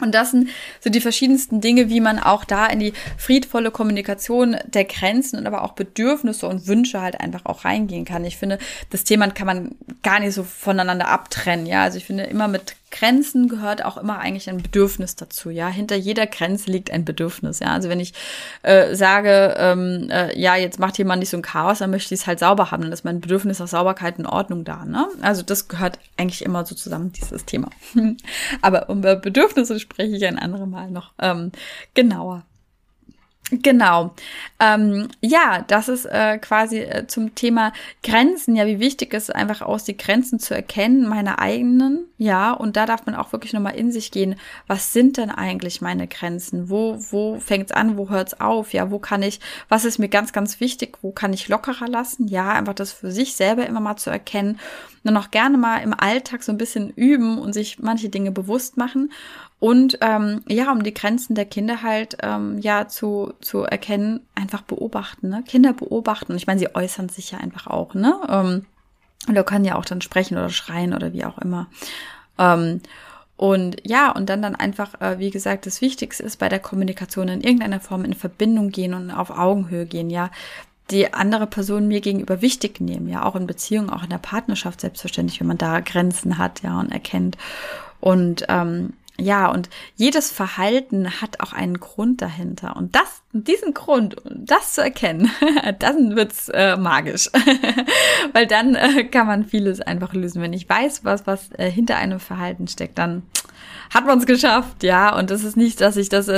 Und 0.00 0.14
das 0.14 0.30
sind 0.30 0.48
so 0.80 0.90
die 0.90 1.00
verschiedensten 1.00 1.60
Dinge, 1.60 1.88
wie 1.88 2.00
man 2.00 2.18
auch 2.18 2.44
da 2.44 2.66
in 2.66 2.80
die 2.80 2.92
friedvolle 3.16 3.70
Kommunikation 3.70 4.56
der 4.66 4.84
Grenzen 4.84 5.38
und 5.38 5.46
aber 5.46 5.62
auch 5.62 5.72
Bedürfnisse 5.72 6.46
und 6.46 6.66
Wünsche 6.66 7.00
halt 7.00 7.20
einfach 7.20 7.46
auch 7.46 7.64
reingehen 7.64 8.04
kann. 8.04 8.24
Ich 8.24 8.36
finde, 8.36 8.58
das 8.90 9.04
Thema 9.04 9.28
kann 9.28 9.46
man 9.46 9.74
gar 10.02 10.20
nicht 10.20 10.34
so 10.34 10.44
voneinander 10.44 11.08
abtrennen. 11.08 11.66
Ja, 11.66 11.82
also 11.82 11.98
ich 11.98 12.04
finde 12.04 12.24
immer 12.24 12.48
mit 12.48 12.74
Grenzen 12.90 13.48
gehört 13.48 13.84
auch 13.84 13.96
immer 13.96 14.18
eigentlich 14.18 14.48
ein 14.48 14.62
Bedürfnis 14.62 15.16
dazu. 15.16 15.50
Ja, 15.50 15.68
hinter 15.68 15.96
jeder 15.96 16.26
Grenze 16.26 16.70
liegt 16.70 16.90
ein 16.90 17.04
Bedürfnis. 17.04 17.60
Ja, 17.60 17.68
also 17.68 17.88
wenn 17.88 18.00
ich 18.00 18.14
äh, 18.62 18.94
sage, 18.94 19.54
ähm, 19.58 20.08
äh, 20.10 20.38
ja, 20.38 20.56
jetzt 20.56 20.78
macht 20.78 20.98
jemand 20.98 21.20
nicht 21.20 21.30
so 21.30 21.36
ein 21.36 21.42
Chaos, 21.42 21.78
dann 21.78 21.90
möchte 21.90 22.14
ich 22.14 22.20
es 22.20 22.26
halt 22.26 22.38
sauber 22.38 22.70
haben, 22.70 22.82
dann 22.82 22.92
ist 22.92 23.04
mein 23.04 23.20
Bedürfnis 23.20 23.58
nach 23.58 23.68
Sauberkeit 23.68 24.18
in 24.18 24.26
Ordnung 24.26 24.64
da. 24.64 24.84
Ne? 24.84 25.06
Also 25.20 25.42
das 25.42 25.68
gehört 25.68 25.98
eigentlich 26.16 26.44
immer 26.44 26.64
so 26.66 26.74
zusammen, 26.74 27.12
dieses 27.12 27.44
Thema. 27.44 27.70
Aber 28.62 28.88
über 28.88 29.16
Bedürfnisse 29.16 29.78
spreche 29.78 30.16
ich 30.16 30.26
ein 30.26 30.38
anderes 30.38 30.66
Mal 30.66 30.90
noch 30.90 31.12
ähm, 31.18 31.52
genauer. 31.94 32.44
Genau. 33.50 34.14
Ähm, 34.60 35.08
ja, 35.22 35.64
das 35.66 35.88
ist 35.88 36.04
äh, 36.04 36.36
quasi 36.38 36.80
äh, 36.80 37.06
zum 37.06 37.34
Thema 37.34 37.72
Grenzen. 38.02 38.56
Ja, 38.56 38.66
wie 38.66 38.78
wichtig 38.78 39.14
es 39.14 39.30
einfach 39.30 39.62
aus, 39.62 39.84
die 39.84 39.96
Grenzen 39.96 40.38
zu 40.38 40.54
erkennen, 40.54 41.08
meine 41.08 41.38
eigenen. 41.38 42.06
Ja, 42.18 42.52
und 42.52 42.76
da 42.76 42.84
darf 42.84 43.06
man 43.06 43.14
auch 43.14 43.32
wirklich 43.32 43.54
nochmal 43.54 43.76
in 43.76 43.90
sich 43.90 44.10
gehen. 44.10 44.36
Was 44.66 44.92
sind 44.92 45.16
denn 45.16 45.30
eigentlich 45.30 45.80
meine 45.80 46.08
Grenzen? 46.08 46.68
Wo, 46.68 46.98
wo 47.10 47.40
fängt's 47.40 47.72
an? 47.72 47.96
Wo 47.96 48.10
hört's 48.10 48.38
auf? 48.38 48.74
Ja, 48.74 48.90
wo 48.90 48.98
kann 48.98 49.22
ich, 49.22 49.40
was 49.70 49.86
ist 49.86 49.98
mir 49.98 50.08
ganz, 50.08 50.32
ganz 50.32 50.60
wichtig? 50.60 50.98
Wo 51.00 51.10
kann 51.10 51.32
ich 51.32 51.48
lockerer 51.48 51.88
lassen? 51.88 52.28
Ja, 52.28 52.50
einfach 52.52 52.74
das 52.74 52.92
für 52.92 53.10
sich 53.10 53.34
selber 53.34 53.66
immer 53.66 53.80
mal 53.80 53.96
zu 53.96 54.10
erkennen. 54.10 54.58
Und 55.04 55.16
auch 55.16 55.30
gerne 55.30 55.56
mal 55.56 55.78
im 55.78 55.94
Alltag 55.94 56.42
so 56.42 56.52
ein 56.52 56.58
bisschen 56.58 56.90
üben 56.90 57.38
und 57.38 57.54
sich 57.54 57.78
manche 57.78 58.10
Dinge 58.10 58.30
bewusst 58.30 58.76
machen. 58.76 59.10
Und 59.60 59.98
ähm, 60.02 60.42
ja, 60.48 60.70
um 60.70 60.84
die 60.84 60.94
Grenzen 60.94 61.34
der 61.34 61.44
Kinder 61.44 61.82
halt 61.82 62.16
ähm, 62.22 62.58
ja 62.58 62.86
zu, 62.86 63.32
zu 63.40 63.62
erkennen, 63.64 64.20
einfach 64.34 64.62
beobachten, 64.62 65.28
ne? 65.30 65.42
Kinder 65.46 65.72
beobachten. 65.72 66.36
Ich 66.36 66.46
meine, 66.46 66.60
sie 66.60 66.74
äußern 66.74 67.08
sich 67.08 67.32
ja 67.32 67.38
einfach 67.38 67.66
auch, 67.66 67.94
ne? 67.94 68.20
Ähm, 68.28 68.66
oder 69.28 69.42
können 69.42 69.64
ja 69.64 69.74
auch 69.74 69.84
dann 69.84 70.00
sprechen 70.00 70.38
oder 70.38 70.50
schreien 70.50 70.94
oder 70.94 71.12
wie 71.12 71.24
auch 71.24 71.38
immer. 71.38 71.66
Ähm, 72.38 72.80
und 73.36 73.76
ja, 73.84 74.12
und 74.12 74.28
dann 74.28 74.42
dann 74.42 74.54
einfach, 74.54 75.00
äh, 75.00 75.18
wie 75.18 75.30
gesagt, 75.30 75.66
das 75.66 75.80
Wichtigste 75.80 76.22
ist 76.22 76.38
bei 76.38 76.48
der 76.48 76.60
Kommunikation 76.60 77.28
in 77.28 77.40
irgendeiner 77.40 77.80
Form 77.80 78.04
in 78.04 78.14
Verbindung 78.14 78.70
gehen 78.70 78.94
und 78.94 79.10
auf 79.10 79.30
Augenhöhe 79.30 79.86
gehen, 79.86 80.10
ja. 80.10 80.30
Die 80.90 81.12
andere 81.12 81.46
Person 81.46 81.86
mir 81.86 82.00
gegenüber 82.00 82.40
wichtig 82.40 82.80
nehmen, 82.80 83.08
ja, 83.08 83.24
auch 83.24 83.36
in 83.36 83.46
Beziehungen, 83.46 83.90
auch 83.90 84.04
in 84.04 84.10
der 84.10 84.18
Partnerschaft 84.18 84.80
selbstverständlich, 84.80 85.40
wenn 85.40 85.48
man 85.48 85.58
da 85.58 85.80
Grenzen 85.80 86.38
hat, 86.38 86.62
ja, 86.62 86.80
und 86.80 86.90
erkennt. 86.90 87.36
Und 88.00 88.44
ähm, 88.48 88.94
ja, 89.20 89.50
und 89.50 89.68
jedes 89.96 90.30
Verhalten 90.30 91.20
hat 91.20 91.40
auch 91.40 91.52
einen 91.52 91.80
Grund 91.80 92.22
dahinter. 92.22 92.76
Und 92.76 92.94
das, 92.94 93.22
diesen 93.32 93.74
Grund, 93.74 94.16
das 94.24 94.74
zu 94.74 94.82
erkennen, 94.82 95.28
dann 95.80 96.14
wird's 96.14 96.48
äh, 96.50 96.76
magisch. 96.76 97.28
Weil 98.32 98.46
dann 98.46 98.76
äh, 98.76 99.04
kann 99.04 99.26
man 99.26 99.44
vieles 99.44 99.80
einfach 99.80 100.14
lösen. 100.14 100.40
Wenn 100.40 100.52
ich 100.52 100.68
weiß, 100.68 101.04
was, 101.04 101.26
was 101.26 101.50
äh, 101.58 101.68
hinter 101.68 101.96
einem 101.96 102.20
Verhalten 102.20 102.68
steckt, 102.68 102.96
dann 102.98 103.24
hat 103.92 104.06
man 104.06 104.18
es 104.18 104.26
geschafft, 104.26 104.84
ja. 104.84 105.16
Und 105.16 105.32
es 105.32 105.42
ist 105.42 105.56
nicht, 105.56 105.80
dass 105.80 105.96
ich 105.96 106.08
das 106.08 106.28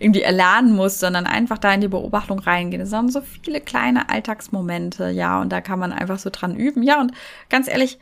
irgendwie 0.00 0.22
erlernen 0.22 0.74
muss, 0.74 0.98
sondern 0.98 1.26
einfach 1.26 1.58
da 1.58 1.72
in 1.72 1.82
die 1.82 1.88
Beobachtung 1.88 2.40
reingehen. 2.40 2.82
Es 2.82 2.90
sind 2.90 3.12
so 3.12 3.20
viele 3.20 3.60
kleine 3.60 4.08
Alltagsmomente, 4.08 5.10
ja. 5.10 5.40
Und 5.40 5.50
da 5.50 5.60
kann 5.60 5.78
man 5.78 5.92
einfach 5.92 6.18
so 6.18 6.30
dran 6.30 6.56
üben. 6.56 6.82
Ja, 6.82 7.00
und 7.00 7.12
ganz 7.48 7.68
ehrlich, 7.68 7.98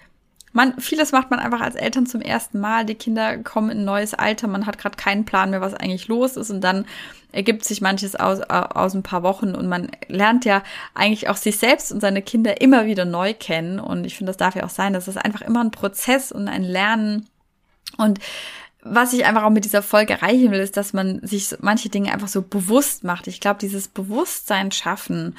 man, 0.52 0.78
vieles 0.78 1.12
macht 1.12 1.30
man 1.30 1.40
einfach 1.40 1.60
als 1.60 1.74
Eltern 1.74 2.06
zum 2.06 2.20
ersten 2.20 2.60
Mal. 2.60 2.84
Die 2.84 2.94
Kinder 2.94 3.38
kommen 3.38 3.70
in 3.70 3.78
ein 3.78 3.84
neues 3.84 4.14
Alter, 4.14 4.48
man 4.48 4.66
hat 4.66 4.78
gerade 4.78 4.96
keinen 4.96 5.24
Plan 5.24 5.50
mehr, 5.50 5.60
was 5.60 5.74
eigentlich 5.74 6.08
los 6.08 6.36
ist. 6.36 6.50
Und 6.50 6.60
dann 6.60 6.84
ergibt 7.32 7.64
sich 7.64 7.80
manches 7.80 8.14
aus, 8.14 8.40
aus 8.42 8.94
ein 8.94 9.02
paar 9.02 9.22
Wochen. 9.22 9.54
Und 9.54 9.66
man 9.68 9.90
lernt 10.08 10.44
ja 10.44 10.62
eigentlich 10.94 11.28
auch 11.28 11.36
sich 11.36 11.58
selbst 11.58 11.90
und 11.90 12.00
seine 12.00 12.22
Kinder 12.22 12.60
immer 12.60 12.84
wieder 12.84 13.06
neu 13.06 13.32
kennen. 13.32 13.80
Und 13.80 14.04
ich 14.04 14.16
finde, 14.16 14.30
das 14.30 14.36
darf 14.36 14.54
ja 14.54 14.64
auch 14.64 14.70
sein, 14.70 14.92
das 14.92 15.08
ist 15.08 15.16
einfach 15.16 15.40
immer 15.40 15.64
ein 15.64 15.70
Prozess 15.70 16.30
und 16.30 16.48
ein 16.48 16.62
Lernen. 16.62 17.28
Und 17.96 18.20
was 18.84 19.12
ich 19.12 19.24
einfach 19.24 19.44
auch 19.44 19.50
mit 19.50 19.64
dieser 19.64 19.82
Folge 19.82 20.14
erreichen 20.14 20.50
will, 20.50 20.58
ist, 20.58 20.76
dass 20.76 20.92
man 20.92 21.24
sich 21.24 21.54
manche 21.60 21.88
Dinge 21.88 22.12
einfach 22.12 22.28
so 22.28 22.42
bewusst 22.42 23.04
macht. 23.04 23.28
Ich 23.28 23.40
glaube, 23.40 23.60
dieses 23.60 23.86
Bewusstsein 23.86 24.72
schaffen, 24.72 25.36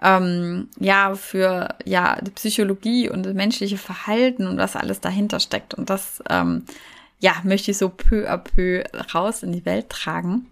ähm, 0.00 0.68
ja, 0.78 1.14
für 1.14 1.74
ja 1.84 2.18
die 2.22 2.30
Psychologie 2.30 3.10
und 3.10 3.24
das 3.24 3.34
menschliche 3.34 3.76
Verhalten 3.76 4.46
und 4.46 4.56
was 4.56 4.76
alles 4.76 5.00
dahinter 5.00 5.40
steckt. 5.40 5.74
Und 5.74 5.90
das, 5.90 6.22
ähm, 6.30 6.64
ja, 7.20 7.34
möchte 7.44 7.70
ich 7.70 7.78
so 7.78 7.90
peu 7.90 8.28
à 8.30 8.38
peu 8.38 8.82
raus 9.14 9.42
in 9.42 9.52
die 9.52 9.66
Welt 9.66 9.90
tragen. 9.90 10.46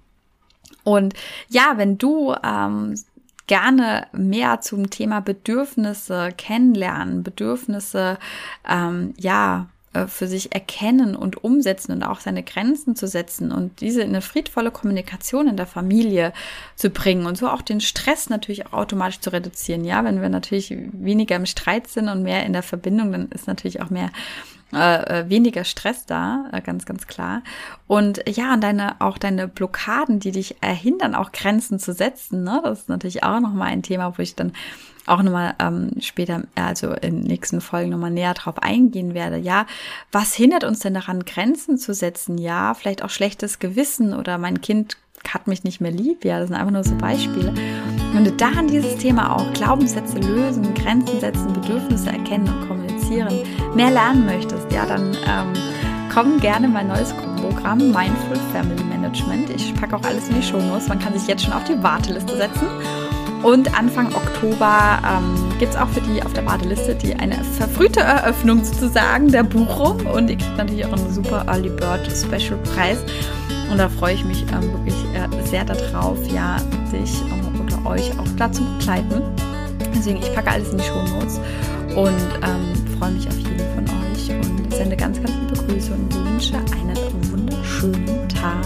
Und 0.83 1.15
ja, 1.49 1.75
wenn 1.77 1.97
du 1.97 2.35
ähm, 2.45 2.95
gerne 3.47 4.07
mehr 4.13 4.61
zum 4.61 4.91
Thema 4.91 5.21
Bedürfnisse 5.21 6.31
kennenlernen, 6.37 7.23
Bedürfnisse, 7.23 8.19
ähm, 8.69 9.15
ja, 9.19 9.69
für 10.07 10.27
sich 10.27 10.53
erkennen 10.53 11.15
und 11.17 11.43
umsetzen 11.43 11.93
und 11.93 12.03
auch 12.03 12.21
seine 12.21 12.43
Grenzen 12.43 12.97
zu 12.97 13.07
setzen 13.07 13.53
und 13.53 13.81
diese 13.81 14.03
in 14.03 14.11
eine 14.11 14.23
friedvolle 14.23 14.71
Kommunikation 14.71 15.49
in 15.49 15.57
der 15.57 15.67
Familie 15.67 16.33
zu 16.77 16.91
bringen 16.91 17.27
und 17.27 17.39
so 17.39 17.49
auch 17.49 17.63
den 17.63 17.81
Stress 17.81 18.29
natürlich 18.29 18.67
auch 18.67 18.73
automatisch 18.73 19.21
zu 19.21 19.31
reduzieren. 19.31 19.85
Ja, 19.85 20.05
wenn 20.05 20.21
wir 20.21 20.29
natürlich 20.29 20.77
weniger 20.93 21.37
im 21.37 21.47
Streit 21.47 21.89
sind 21.89 22.09
und 22.09 22.23
mehr 22.23 22.45
in 22.45 22.53
der 22.53 22.63
Verbindung, 22.63 23.13
dann 23.13 23.29
ist 23.31 23.47
natürlich 23.47 23.81
auch 23.81 23.91
mehr 23.91 24.11
äh, 24.75 25.21
äh, 25.21 25.29
weniger 25.31 25.65
Stress 25.65 26.05
da, 26.05 26.47
äh, 26.53 26.61
ganz, 26.61 26.85
ganz 26.85 27.07
klar. 27.07 27.43
Und 27.87 28.23
ja, 28.29 28.55
und 28.55 28.61
deine, 28.61 29.01
auch 29.01 29.19
deine 29.19 29.47
Blockaden, 29.47 30.19
die 30.19 30.33
dich 30.33 30.57
erhindern, 30.63 31.15
auch 31.15 31.33
Grenzen 31.33 31.79
zu 31.79 31.93
setzen, 31.93 32.43
ne? 32.43 32.61
das 32.65 32.81
ist 32.81 32.89
natürlich 32.89 33.23
auch 33.23 33.41
nochmal 33.41 33.69
ein 33.69 33.83
Thema, 33.83 34.19
wo 34.19 34.23
ich 34.23 34.35
dann 34.35 34.53
auch 35.07 35.23
nochmal 35.23 35.55
ähm, 35.59 35.91
später, 36.01 36.43
also 36.55 36.93
in 36.93 37.21
nächsten 37.21 37.61
Folgen 37.61 37.91
nochmal 37.91 38.11
näher 38.11 38.35
drauf 38.35 38.63
eingehen 38.63 39.15
werde. 39.15 39.37
Ja, 39.37 39.67
was 40.13 40.35
hindert 40.35 40.65
uns 40.65 40.81
denn 40.81 40.95
daran, 40.95 41.25
Grenzen 41.25 41.79
zu 41.79 41.95
setzen? 41.95 42.39
Ja, 42.39 42.75
vielleicht 42.75 43.03
auch 43.03 43.11
schlechtes 43.11 43.59
Gewissen 43.59 44.15
oder 44.15 44.39
mein 44.39 44.61
Kind 44.61 44.97
hat 45.33 45.47
mich 45.47 45.65
nicht 45.65 45.81
mehr 45.81 45.91
lieb. 45.91 46.25
Ja, 46.25 46.39
das 46.39 46.49
sind 46.49 46.57
einfach 46.57 46.73
nur 46.73 46.85
so 46.85 46.95
Beispiele. 46.97 47.53
Wenn 48.13 48.25
du 48.25 48.33
daran 48.33 48.69
dieses 48.69 48.97
Thema 48.97 49.35
auch 49.35 49.53
Glaubenssätze 49.55 50.19
lösen, 50.19 50.75
Grenzen 50.75 51.21
setzen, 51.21 51.53
Bedürfnisse 51.53 52.11
erkennen 52.11 52.49
und 52.49 52.69
kommunizieren, 52.69 53.41
mehr 53.75 53.91
lernen 53.91 54.27
möchtest, 54.27 54.71
ja, 54.73 54.87
dann 54.87 55.17
ähm, 55.27 55.53
komm 56.13 56.39
gerne 56.41 56.69
mein 56.69 56.89
neues 56.89 57.13
Programm 57.41 57.79
Mindful 57.79 58.37
Family 58.53 58.85
Management. 58.85 59.51
Ich 59.51 59.75
packe 59.75 59.97
auch 59.97 60.05
alles 60.05 60.29
in 60.29 60.37
die 60.37 60.43
Show 60.43 60.61
Notes. 60.61 60.89
Man 60.89 60.99
kann 60.99 61.19
sich 61.19 61.27
jetzt 61.27 61.45
schon 61.45 61.53
auf 61.53 61.65
die 61.65 61.83
Warteliste 61.83 62.37
setzen. 62.37 62.67
Und 63.45 63.79
Anfang 63.79 64.07
Oktober 64.15 64.99
ähm, 65.07 65.59
gibt 65.59 65.75
es 65.75 65.79
auch 65.79 65.89
für 65.89 66.01
die 66.01 66.23
auf 66.23 66.33
der 66.33 66.47
Warteliste 66.47 66.95
die 66.95 67.15
eine 67.15 67.45
verfrühte 67.45 68.01
Eröffnung 68.01 68.65
sozusagen 68.65 69.31
der 69.31 69.43
Buchung. 69.43 70.07
Und 70.07 70.31
ihr 70.31 70.39
kriegt 70.39 70.57
natürlich 70.57 70.87
auch 70.87 70.95
einen 70.95 71.13
super 71.13 71.45
Early 71.47 71.69
Bird 71.69 72.11
Special 72.11 72.59
Preis. 72.75 73.05
Und 73.71 73.77
da 73.77 73.91
freue 73.91 74.15
ich 74.15 74.25
mich 74.25 74.47
ähm, 74.51 74.73
wirklich 74.73 74.95
äh, 75.15 75.47
sehr 75.47 75.67
darauf, 75.67 76.17
ja, 76.33 76.57
dich 76.91 77.21
ähm, 77.21 77.61
oder 77.61 77.91
euch 77.91 78.19
auch 78.19 78.29
dazu 78.39 78.63
begleiten. 78.79 79.21
Deswegen, 79.95 80.21
ich 80.21 80.35
packe 80.35 80.51
alles 80.51 80.71
in 80.71 80.79
die 80.79 80.85
Show 80.85 81.03
Notes 81.03 81.39
und 81.95 82.09
ähm, 82.43 82.99
freue 82.99 83.13
mich 83.13 83.29
auf 83.29 83.37
jeden 83.37 83.59
von 83.75 83.85
euch 83.85 84.31
und 84.31 84.75
sende 84.75 84.97
ganz, 84.97 85.21
ganz 85.21 85.33
liebe 85.41 85.67
Grüße 85.67 85.93
und 85.93 86.15
wünsche 86.15 86.57
einen 86.57 87.31
wunderschönen 87.31 88.27
Tag. 88.29 88.65